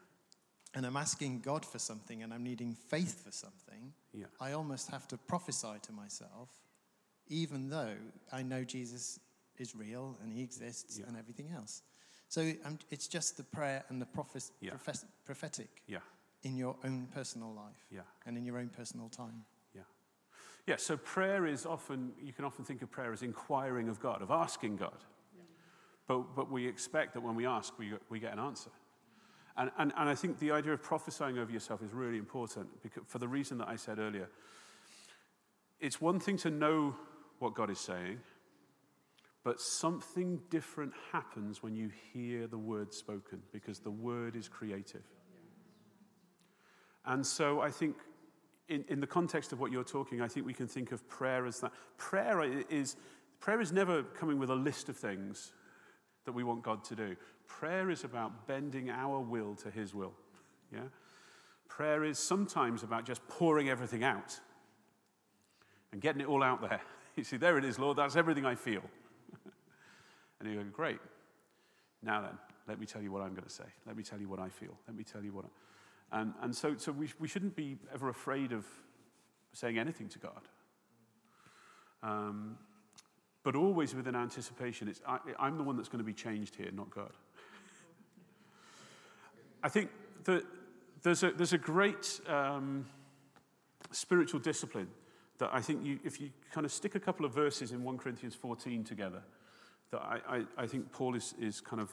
[0.75, 4.91] and I'm asking God for something and I'm needing faith for something, yeah, I almost
[4.91, 6.49] have to prophesy to myself,
[7.29, 7.97] even though
[8.33, 9.21] I know Jesus
[9.61, 11.07] is real and he exists Yeah.
[11.07, 11.83] and everything else.
[12.29, 14.73] So um, it's just the prayer and the prophes- Yeah.
[14.73, 15.99] prophes- prophetic yeah,
[16.43, 18.01] in your own personal life yeah.
[18.27, 19.45] and in your own personal time.
[19.75, 19.83] Yeah.
[20.67, 24.23] Yeah, so prayer is often, you can often think of prayer as inquiring of God,
[24.23, 25.05] of asking God.
[26.09, 28.71] But, but we expect that when we ask, we, we get an answer.
[29.57, 33.03] And, and, and I think the idea of prophesying over yourself is really important because,
[33.07, 34.29] for the reason that I said earlier.
[35.81, 36.95] It's one thing to know
[37.39, 38.21] what God is saying,
[39.47, 45.05] but something different happens when you hear the word spoken because the word is creative.
[47.05, 47.95] And so I think,
[48.69, 51.47] in, in the context of what you're talking, I think we can think of prayer
[51.47, 51.71] as that.
[51.97, 52.97] Prayer is,
[53.39, 55.53] prayer is never coming with a list of things
[56.25, 57.15] that we want God to do.
[57.47, 60.15] Prayer is about bending our will to His will.
[60.73, 60.81] Yeah?
[61.69, 64.41] Prayer is sometimes about just pouring everything out
[65.93, 66.81] and getting it all out there.
[67.15, 68.83] You see, there it is, Lord, that's everything I feel.
[70.41, 70.99] And you go, great.
[72.03, 73.65] Now then, let me tell you what I'm going to say.
[73.87, 74.77] Let me tell you what I feel.
[74.87, 76.21] Let me tell you what I...
[76.21, 78.65] And, and so, so we, we shouldn't be ever afraid of
[79.53, 80.43] saying anything to God.
[82.03, 82.59] Um,
[83.43, 84.89] but always with an anticipation.
[84.89, 87.13] It's, I, I'm the one that's going to be changed here, not God.
[89.63, 89.91] I think
[90.25, 90.45] that
[91.03, 92.87] there's a, there's a great um,
[93.91, 94.89] spiritual discipline
[95.39, 97.99] that I think you, if you kind of stick a couple of verses in 1
[97.99, 99.23] Corinthians 14 together,
[99.91, 101.91] that I, I, I think Paul is, is kind of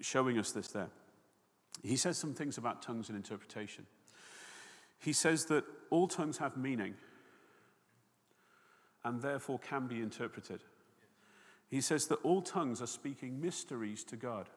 [0.00, 0.88] showing us this there.
[1.82, 3.86] He says some things about tongues and interpretation.
[4.98, 6.94] He says that all tongues have meaning
[9.04, 10.62] and therefore can be interpreted.
[11.68, 14.48] He says that all tongues are speaking mysteries to God.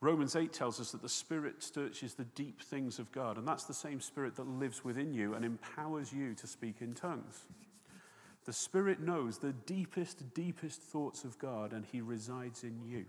[0.00, 3.64] Romans 8 tells us that the Spirit searches the deep things of God, and that's
[3.64, 7.46] the same Spirit that lives within you and empowers you to speak in tongues.
[8.46, 13.04] The Spirit knows the deepest, deepest thoughts of God, and He resides in you.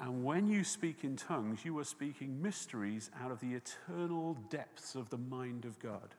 [0.00, 4.96] And when you speak in tongues, you are speaking mysteries out of the eternal depths
[4.96, 6.14] of the mind of God.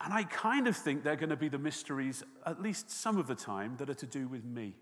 [0.00, 3.26] And I kind of think they're going to be the mysteries, at least some of
[3.26, 4.74] the time, that are to do with me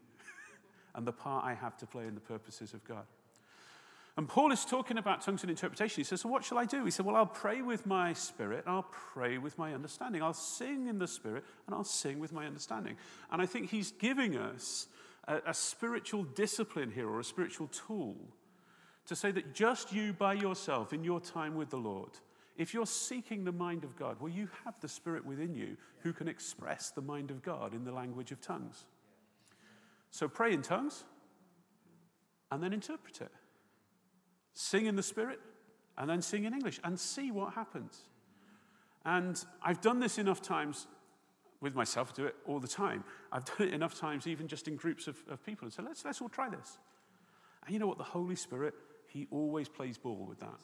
[0.94, 3.06] and the part I have to play in the purposes of God.
[4.16, 5.96] And Paul is talking about tongues and interpretation.
[5.96, 6.84] He says, So what shall I do?
[6.84, 10.22] He said, Well, I'll pray with my spirit, I'll pray with my understanding.
[10.22, 12.96] I'll sing in the spirit, and I'll sing with my understanding.
[13.32, 14.86] And I think he's giving us
[15.26, 18.16] a, a spiritual discipline here, or a spiritual tool,
[19.06, 22.10] to say that just you by yourself, in your time with the Lord,
[22.56, 26.12] if you're seeking the mind of God, well, you have the Spirit within you who
[26.12, 28.84] can express the mind of God in the language of tongues.
[30.10, 31.02] So pray in tongues
[32.52, 33.32] and then interpret it.
[34.54, 35.40] Sing in the Spirit
[35.98, 38.00] and then sing in English and see what happens.
[39.04, 40.86] And I've done this enough times
[41.60, 43.04] with myself, I do it all the time.
[43.32, 46.04] I've done it enough times, even just in groups of, of people, and so let's,
[46.04, 46.78] let's all try this.
[47.64, 47.98] And you know what?
[47.98, 48.74] The Holy Spirit,
[49.08, 50.60] He always plays ball with that.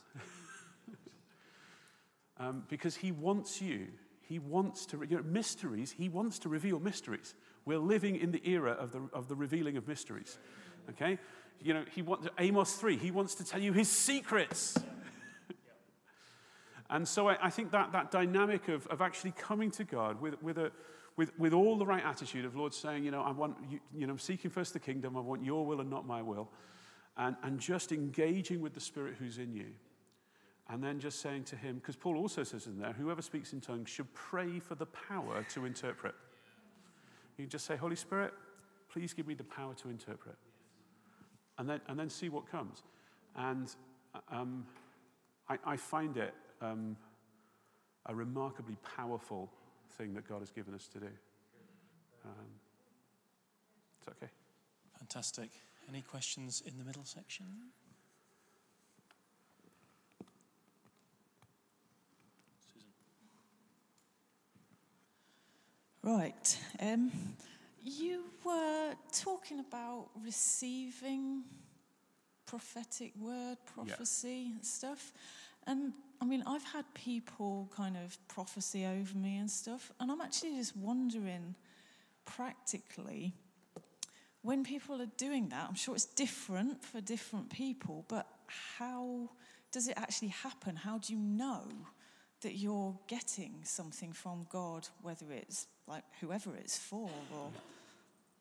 [2.38, 3.88] um, because He wants you,
[4.20, 7.34] He wants to, you know, mysteries, He wants to reveal mysteries.
[7.64, 10.38] We're living in the era of the, of the revealing of mysteries.
[10.90, 11.18] Okay?
[11.62, 14.78] You know, he wants, Amos 3, he wants to tell you his secrets.
[16.90, 20.42] and so I, I, think that, that dynamic of, of actually coming to God with,
[20.42, 20.72] with, a,
[21.16, 24.06] with, with all the right attitude of Lord saying, you know, I want, you, you
[24.06, 26.48] know, seeking first the kingdom, I want your will and not my will.
[27.18, 29.66] And, and just engaging with the Spirit who's in you.
[30.70, 33.60] And then just saying to him, because Paul also says in there, whoever speaks in
[33.60, 36.14] tongues should pray for the power to interpret.
[37.36, 38.32] You just say, Holy Spirit,
[38.88, 40.36] please give me the power to interpret.
[41.60, 42.82] And then, and then see what comes.
[43.36, 43.70] And
[44.32, 44.64] um,
[45.46, 46.32] I, I, find it
[46.62, 46.96] um,
[48.06, 49.50] a remarkably powerful
[49.90, 51.10] thing that God has given us to do.
[52.24, 52.46] Um,
[53.98, 54.32] it's okay.
[55.00, 55.50] Fantastic.
[55.86, 57.44] Any questions in the middle section?
[66.02, 66.56] Right.
[67.82, 71.42] You were talking about receiving
[72.46, 74.54] prophetic word, prophecy, yeah.
[74.56, 75.12] and stuff.
[75.66, 79.92] And I mean, I've had people kind of prophecy over me and stuff.
[80.00, 81.54] And I'm actually just wondering,
[82.24, 83.32] practically,
[84.42, 88.26] when people are doing that, I'm sure it's different for different people, but
[88.78, 89.30] how
[89.70, 90.76] does it actually happen?
[90.76, 91.62] How do you know
[92.42, 97.50] that you're getting something from God, whether it's like whoever it's for or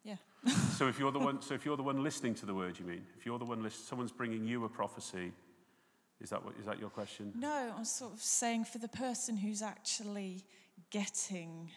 [0.04, 0.16] yeah.
[0.78, 2.86] so if you're the one, so if you're the one listening to the word, you
[2.86, 3.06] mean?
[3.18, 5.32] If you're the one listening, someone's bringing you a prophecy,
[6.22, 7.34] is that what is that your question?
[7.36, 10.46] No, I'm sort of saying for the person who's actually
[10.90, 11.70] getting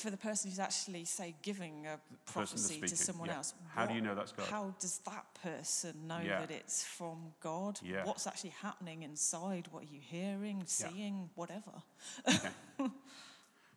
[0.00, 1.98] for the person who's actually, say, giving a
[2.30, 3.36] prophecy to someone yeah.
[3.36, 4.46] else, How do you know that's God?
[4.46, 6.40] How does that person know Yeah.
[6.40, 7.78] that it's from God?
[7.82, 8.04] Yeah.
[8.04, 9.68] What's actually happening inside?
[9.70, 11.82] What are you hearing, seeing, whatever?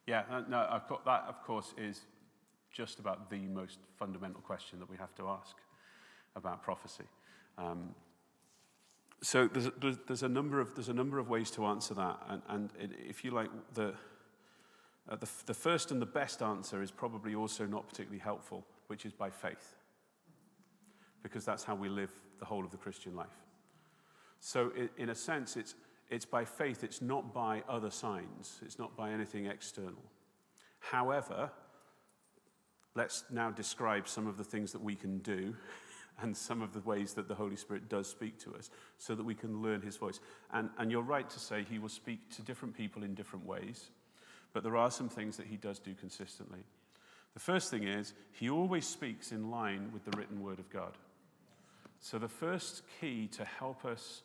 [0.05, 2.01] Yeah, uh, no, that, of course, is
[2.71, 5.55] just about the most fundamental question that we have to ask
[6.35, 7.05] about prophecy.
[7.57, 7.95] Um,
[9.21, 12.19] so there's, a- there's, a number of, there's a number of ways to answer that.
[12.27, 13.93] And, and it, if you like, the,
[15.09, 19.05] uh, the, the first and the best answer is probably also not particularly helpful, which
[19.05, 19.75] is by faith.
[21.21, 23.39] Because that's how we live the whole of the Christian life.
[24.39, 25.75] So, i in a sense, it's,
[26.09, 30.03] it's by faith, it's not by other signs, it's not by anything external.
[30.79, 31.49] However,
[32.95, 35.55] let's now describe some of the things that we can do
[36.21, 39.23] and some of the ways that the Holy Spirit does speak to us so that
[39.23, 40.19] we can learn his voice.
[40.51, 43.89] And, and you're right to say he will speak to different people in different ways,
[44.53, 46.63] but there are some things that he does do consistently.
[47.33, 50.93] The first thing is, he always speaks in line with the written word of God.
[51.99, 54.21] So the first key to help us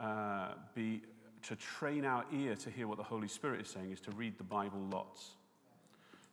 [0.00, 1.02] uh, be
[1.42, 4.38] to train our ear to hear what the Holy Spirit is saying is to read
[4.38, 5.32] the Bible lots.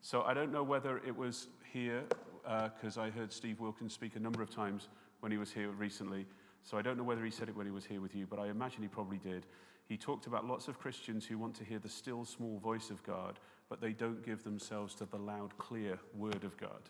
[0.02, 2.04] So I don't know whether it was here
[2.44, 4.88] because I heard Steve Wilkins speak a number of times
[5.20, 6.26] when he was here recently.
[6.64, 8.40] So I don't know whether he said it when he was here with you, but
[8.40, 9.46] I imagine he probably did.
[9.88, 13.04] He talked about lots of Christians who want to hear the still small voice of
[13.04, 13.40] God,
[13.70, 16.90] but they don't give themselves to the loud, clear word of God.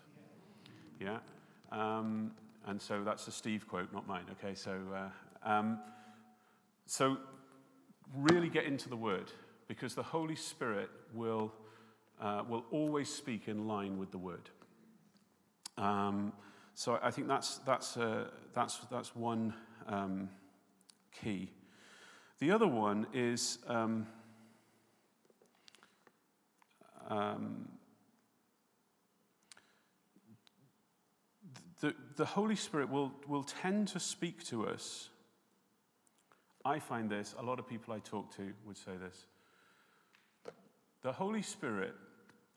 [1.00, 1.18] Yeah?
[1.72, 2.32] Um,
[2.66, 4.26] and so that's a Steve quote, not mine.
[4.32, 5.80] Okay, so, uh, um,
[6.86, 7.18] so
[8.16, 9.32] really get into the word
[9.68, 11.52] because the Holy Spirit will,
[12.22, 14.50] uh, will always speak in line with the word.
[15.78, 16.32] Um,
[16.76, 19.54] so I think that's, that's, uh, that's, that's one
[19.88, 20.30] um,
[21.22, 21.50] key.
[22.44, 24.06] The other one is um,
[27.08, 27.70] um,
[31.80, 35.08] the, the Holy Spirit will, will tend to speak to us.
[36.66, 39.26] I find this, a lot of people I talk to would say this.
[41.02, 41.94] The Holy Spirit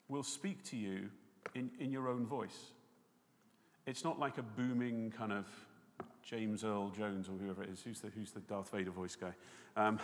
[0.09, 1.11] will speak to you
[1.55, 2.73] in, in your own voice.
[3.87, 5.47] It's not like a booming kind of
[6.27, 7.83] James Earl Jones or whoever it is.
[7.83, 9.33] Who's the, who's the Darth Vader voice guy?
[9.77, 10.01] Um,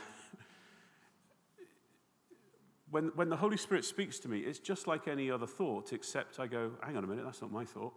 [2.91, 6.39] when, when the Holy Spirit speaks to me, it's just like any other thought, except
[6.39, 7.93] I go, hang on a minute, that's not my thought.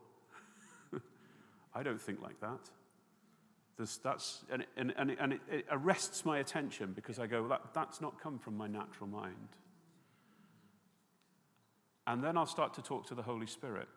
[1.75, 2.71] I don't think like that.
[3.77, 7.49] There's, that's, and and, and, it, and it, arrests my attention because I go, well,
[7.49, 9.49] that, that's not come from my natural mind.
[12.07, 13.87] And then I'll start to talk to the Holy Spirit.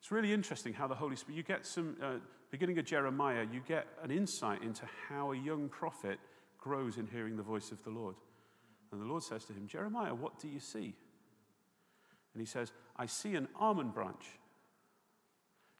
[0.00, 2.14] It's really interesting how the Holy Spirit, you get some, uh,
[2.50, 6.18] beginning of Jeremiah, you get an insight into how a young prophet
[6.58, 8.16] grows in hearing the voice of the Lord.
[8.92, 10.94] And the Lord says to him, Jeremiah, what do you see?
[12.34, 14.24] And he says, I see an almond branch.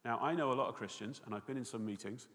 [0.05, 2.29] Now, I know a lot of Christians, and I've been in some meetings,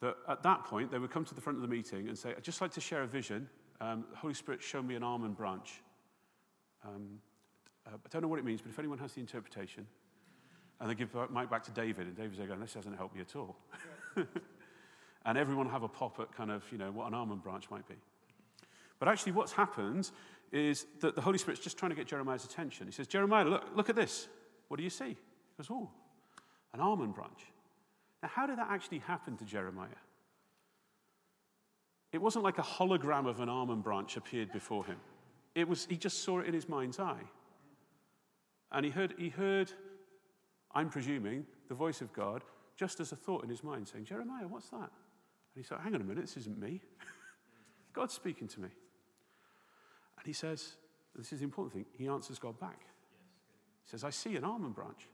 [0.00, 2.30] that at that point they would come to the front of the meeting and say,
[2.30, 3.48] I'd just like to share a vision.
[3.80, 5.82] Um, the Holy Spirit showed me an almond branch.
[6.84, 7.20] Um,
[7.86, 9.86] uh, I don't know what it means, but if anyone has the interpretation,
[10.80, 13.36] and they give mic back to David, and David's going, This hasn't helped me at
[13.36, 13.56] all.
[15.26, 17.86] and everyone have a pop at kind of, you know, what an almond branch might
[17.86, 17.96] be.
[18.98, 20.10] But actually, what's happened
[20.52, 22.86] is that the Holy Spirit's just trying to get Jeremiah's attention.
[22.86, 24.28] He says, Jeremiah, look, look at this.
[24.68, 25.08] What do you see?
[25.08, 25.16] He
[25.58, 25.90] goes, Oh,
[26.72, 27.40] an almond branch.
[28.22, 29.88] Now, how did that actually happen to Jeremiah?
[32.12, 34.96] It wasn't like a hologram of an almond branch appeared before him.
[35.54, 37.22] It was, he just saw it in his mind's eye.
[38.72, 39.72] And he heard, he heard,
[40.74, 42.42] I'm presuming, the voice of God
[42.76, 44.78] just as a thought in his mind saying, Jeremiah, what's that?
[44.78, 46.80] And he said, hang on a minute, this isn't me.
[47.92, 48.68] God's speaking to me.
[50.18, 50.74] And he says,
[51.16, 52.80] this is the important thing, he answers God back.
[53.84, 55.08] He says, I see an almond branch.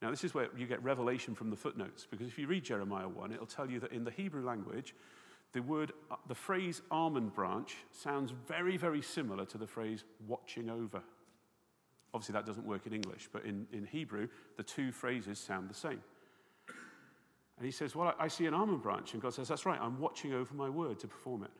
[0.00, 3.08] Now, this is where you get revelation from the footnotes, because if you read Jeremiah
[3.08, 4.94] 1, it'll tell you that in the Hebrew language,
[5.52, 10.70] the word, uh, the phrase almond branch sounds very, very similar to the phrase watching
[10.70, 11.02] over.
[12.14, 15.74] Obviously, that doesn't work in English, but in, in Hebrew, the two phrases sound the
[15.74, 16.00] same.
[17.58, 19.12] And he says, Well, I I see an almond branch.
[19.12, 21.50] And God says, That's right, I'm watching over my word to perform it.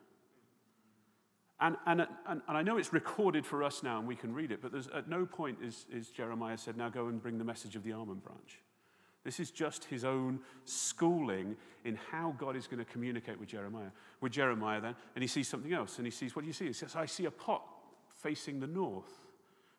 [1.61, 4.53] And, and, and, and I know it's recorded for us now and we can read
[4.53, 7.45] it, but there's, at no point is, is Jeremiah said, Now go and bring the
[7.45, 8.61] message of the almond branch.
[9.25, 13.91] This is just his own schooling in how God is going to communicate with Jeremiah.
[14.21, 16.67] With Jeremiah, then, and he sees something else, and he sees, What do you see?
[16.67, 17.63] He says, I see a pot
[18.15, 19.13] facing the north.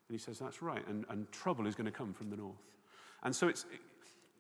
[0.10, 2.58] And he says, That's right, and, and trouble is going to come from the north.
[3.24, 3.66] And so it's,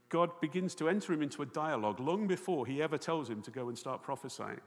[0.09, 3.51] God begins to enter him into a dialogue long before he ever tells him to
[3.51, 4.61] go and start prophesying.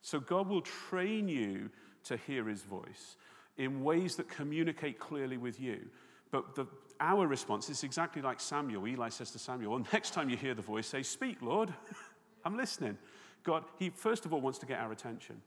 [0.00, 1.70] So God will train you
[2.04, 3.16] to hear his voice
[3.58, 5.86] in ways that communicate clearly with you.
[6.30, 6.66] But the,
[6.98, 8.88] our response is exactly like Samuel.
[8.88, 11.72] Eli says to Samuel, well, next time you hear the voice, say, Speak, Lord.
[12.44, 12.96] I'm listening.
[13.44, 15.42] God, He first of all wants to get our attention.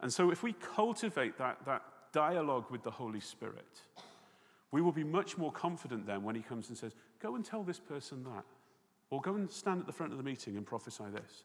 [0.00, 1.82] And so if we cultivate that, that
[2.12, 3.80] dialogue with the Holy Spirit,
[4.70, 7.62] we will be much more confident then when He comes and says, Go and tell
[7.62, 8.44] this person that.
[9.10, 11.44] Or go and stand at the front of the meeting and prophesy this.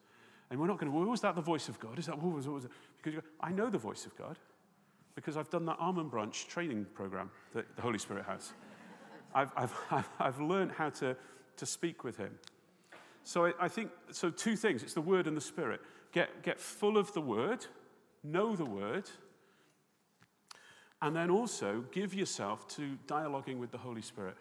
[0.50, 2.00] And we're not going to, well, was that the voice of God?
[2.00, 2.72] Is that what was, what was it?
[2.96, 4.38] Because go, I know the voice of God
[5.18, 8.54] because I've done that almond branch training program that the Holy Spirit has.
[9.34, 11.18] I've, I've, I've learned how to,
[11.58, 12.32] to speak with Him.
[13.24, 15.82] So I, I think, so two things it's the Word and the Spirit.
[16.14, 17.66] Get, get full of the Word,
[18.24, 19.10] know the Word,
[21.02, 24.38] and then also give yourself to dialoguing with the Holy Spirit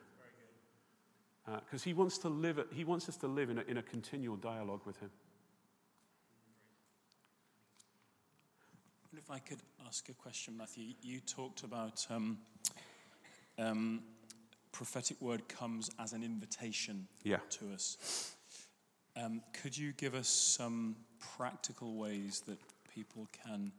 [1.44, 2.62] because uh, he wants to live.
[2.72, 5.10] He wants us to live in a, in a continual dialogue with him.
[9.16, 12.38] If I could ask a question, Matthew, you talked about um,
[13.58, 14.02] um,
[14.72, 17.38] prophetic word comes as an invitation yeah.
[17.50, 18.36] to us.
[19.16, 22.58] Um, could you give us some practical ways that
[22.94, 23.72] people can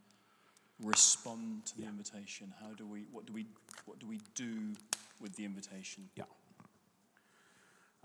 [0.81, 1.89] respond to the yeah.
[1.89, 2.53] invitation?
[2.61, 3.05] How do we?
[3.11, 3.45] What do we?
[3.85, 4.73] What do we do
[5.21, 6.09] with the invitation?
[6.15, 6.25] Yeah.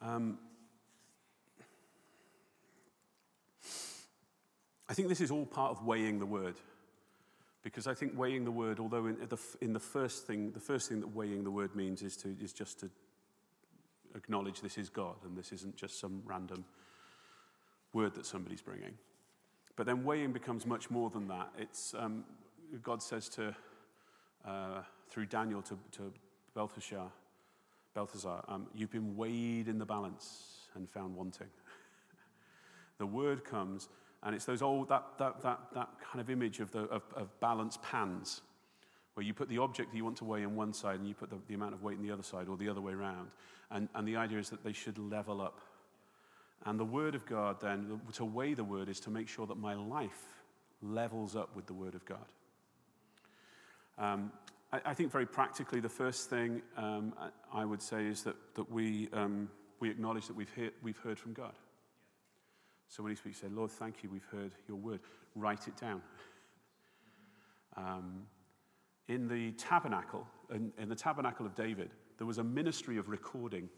[0.00, 0.38] Um,
[4.88, 6.56] I think this is all part of weighing the word.
[7.62, 10.88] Because I think weighing the word, although in the, in the first thing, the first
[10.88, 12.90] thing that weighing the word means is, to, is just to
[14.16, 16.64] acknowledge this is God and this isn't just some random
[17.92, 18.94] word that somebody's bringing.
[19.76, 21.50] But then weighing becomes much more than that.
[21.56, 22.24] It's, um,
[22.80, 23.54] God says to,
[24.46, 26.12] uh, through Daniel to, to
[26.54, 27.10] Belteshazzar,
[27.94, 31.48] Belteshazzar, um, you've been weighed in the balance and found wanting.
[32.98, 33.88] the word comes,
[34.22, 37.28] and it's those old, that, that, that, that kind of image of, the, of, of
[37.40, 38.40] balanced pans,
[39.14, 41.14] where you put the object that you want to weigh in one side and you
[41.14, 43.28] put the, the amount of weight in the other side, or the other way around.
[43.70, 45.60] And, and the idea is that they should level up.
[46.64, 49.58] And the Word of God, then, to weigh the Word is to make sure that
[49.58, 50.28] my life
[50.80, 52.24] levels up with the Word of God.
[53.98, 54.32] Um,
[54.72, 58.36] I, I, think very practically, the first thing um, I, I, would say is that,
[58.54, 59.48] that we, um,
[59.80, 61.52] we acknowledge that we've, hear, we've heard from God.
[62.88, 65.00] So when he speaks, say, Lord, thank you, we've heard your word.
[65.34, 66.02] Write it down.
[67.76, 68.26] Um,
[69.08, 73.68] in the tabernacle, in, in, the tabernacle of David, there was a ministry of recording.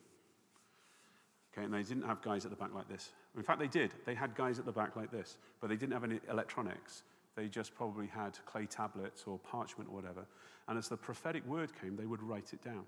[1.52, 3.12] Okay, and they didn't have guys at the back like this.
[3.36, 3.92] In fact, they did.
[4.04, 7.04] They had guys at the back like this, but they didn't have any electronics.
[7.36, 10.26] They just probably had clay tablets or parchment or whatever.
[10.68, 12.84] And as the prophetic word came, they would write it down.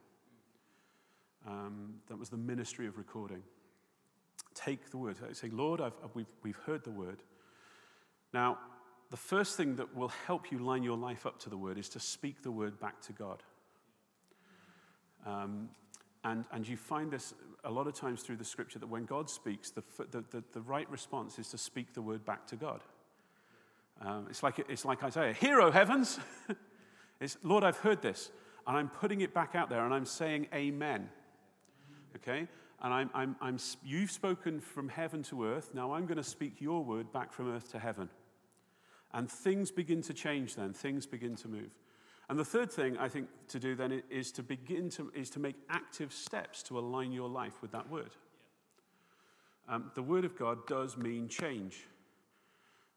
[1.46, 3.42] Um, that was the ministry of recording.
[4.54, 5.16] Take the word.
[5.36, 7.22] Say, Lord, I've, we've, we've heard the word.
[8.32, 8.58] Now,
[9.10, 11.88] the first thing that will help you line your life up to the word is
[11.90, 13.42] to speak the word back to God.
[15.24, 15.68] Um,
[16.24, 19.30] and, and you find this a lot of times through the scripture that when God
[19.30, 22.80] speaks, the, the, the, the right response is to speak the word back to God.
[24.00, 26.18] Um, it's, like, it's like Isaiah, Hear, O heavens!
[27.20, 28.30] it's, Lord, I've heard this,
[28.66, 31.08] and I'm putting it back out there, and I'm saying amen.
[32.16, 32.46] Okay?
[32.82, 36.60] And I'm, I'm, I'm, you've spoken from heaven to earth, now I'm going to speak
[36.60, 38.10] your word back from earth to heaven.
[39.12, 41.74] And things begin to change then, things begin to move.
[42.28, 45.38] And the third thing I think to do then is to begin to, is to
[45.38, 48.10] make active steps to align your life with that word.
[49.68, 51.86] Um, the word of God does mean change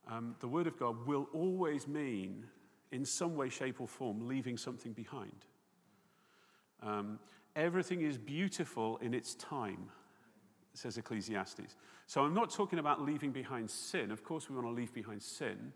[0.10, 2.46] um, the Word of God will always mean,
[2.92, 5.46] in some way, shape, or form, leaving something behind.
[6.82, 7.20] Um,
[7.56, 9.90] everything is beautiful in its time,
[10.74, 11.76] says Ecclesiastes.
[12.08, 14.12] So I'm not talking about leaving behind sin.
[14.12, 15.74] Of course, we want to leave behind sin.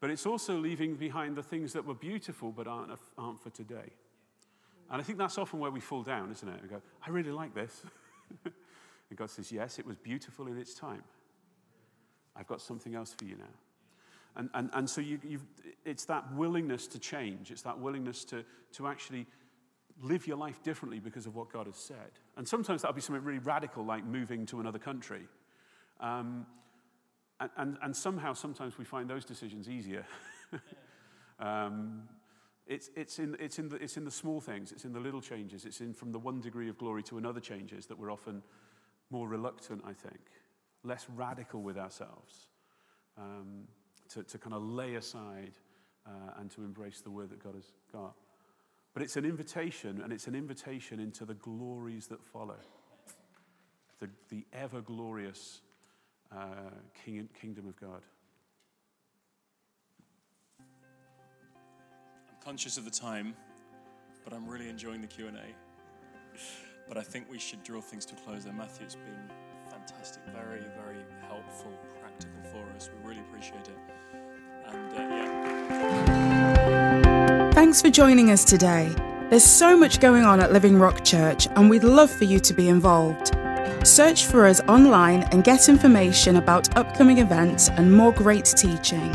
[0.00, 3.92] But it's also leaving behind the things that were beautiful but aren't, aren't for today.
[4.90, 6.60] And I think that's often where we fall down, isn't it?
[6.60, 7.84] We go, I really like this.
[8.44, 11.04] and God says, Yes, it was beautiful in its time.
[12.36, 13.44] I've got something else for you now.
[14.34, 15.18] And, and, and so you,
[15.84, 19.26] it's that willingness to change, it's that willingness to, to actually
[20.00, 22.18] live your life differently because of what God has said.
[22.36, 25.22] And sometimes that'll be something really radical, like moving to another country.
[26.00, 26.46] Um,
[27.40, 30.06] and, and, and, somehow, sometimes we find those decisions easier.
[31.38, 32.04] um,
[32.66, 35.20] it's, it's, in, it's, in the, it's in the small things, it's in the little
[35.20, 38.42] changes, it's in from the one degree of glory to another changes that we're often
[39.10, 40.20] more reluctant, I think
[40.84, 42.48] less radical with ourselves,
[43.18, 43.64] um,
[44.10, 45.52] to, to kind of lay aside
[46.06, 48.14] uh, and to embrace the word that God has got.
[48.94, 52.58] But it's an invitation, and it's an invitation into the glories that follow.
[54.00, 55.60] The, the ever glorious
[56.30, 56.70] uh,
[57.04, 58.02] king, kingdom of God.
[60.58, 63.34] I'm conscious of the time,
[64.24, 65.30] but I'm really enjoying the Q&A.
[66.88, 68.52] but I think we should draw things to a close there.
[68.52, 69.30] Matthew, it's been
[69.86, 72.90] fantastic, very, very helpful, practical for us.
[72.92, 73.78] We really appreciate it.
[74.68, 75.52] And uh, yeah.
[77.52, 78.94] Thanks for joining us today.
[79.30, 82.52] There's so much going on at Living Rock Church, and we'd love for you to
[82.52, 83.34] be involved.
[83.84, 89.12] Search for us online and get information about upcoming events and more great teaching.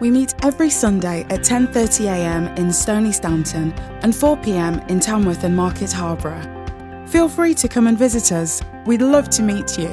[0.00, 2.46] We meet every Sunday at 10:30 a.m.
[2.56, 3.72] in Stoney Stanton
[4.02, 4.80] and 4 p.m.
[4.88, 6.46] in Tamworth and Market Harborough.
[7.06, 8.62] Feel free to come and visit us.
[8.86, 9.90] We'd love to meet you.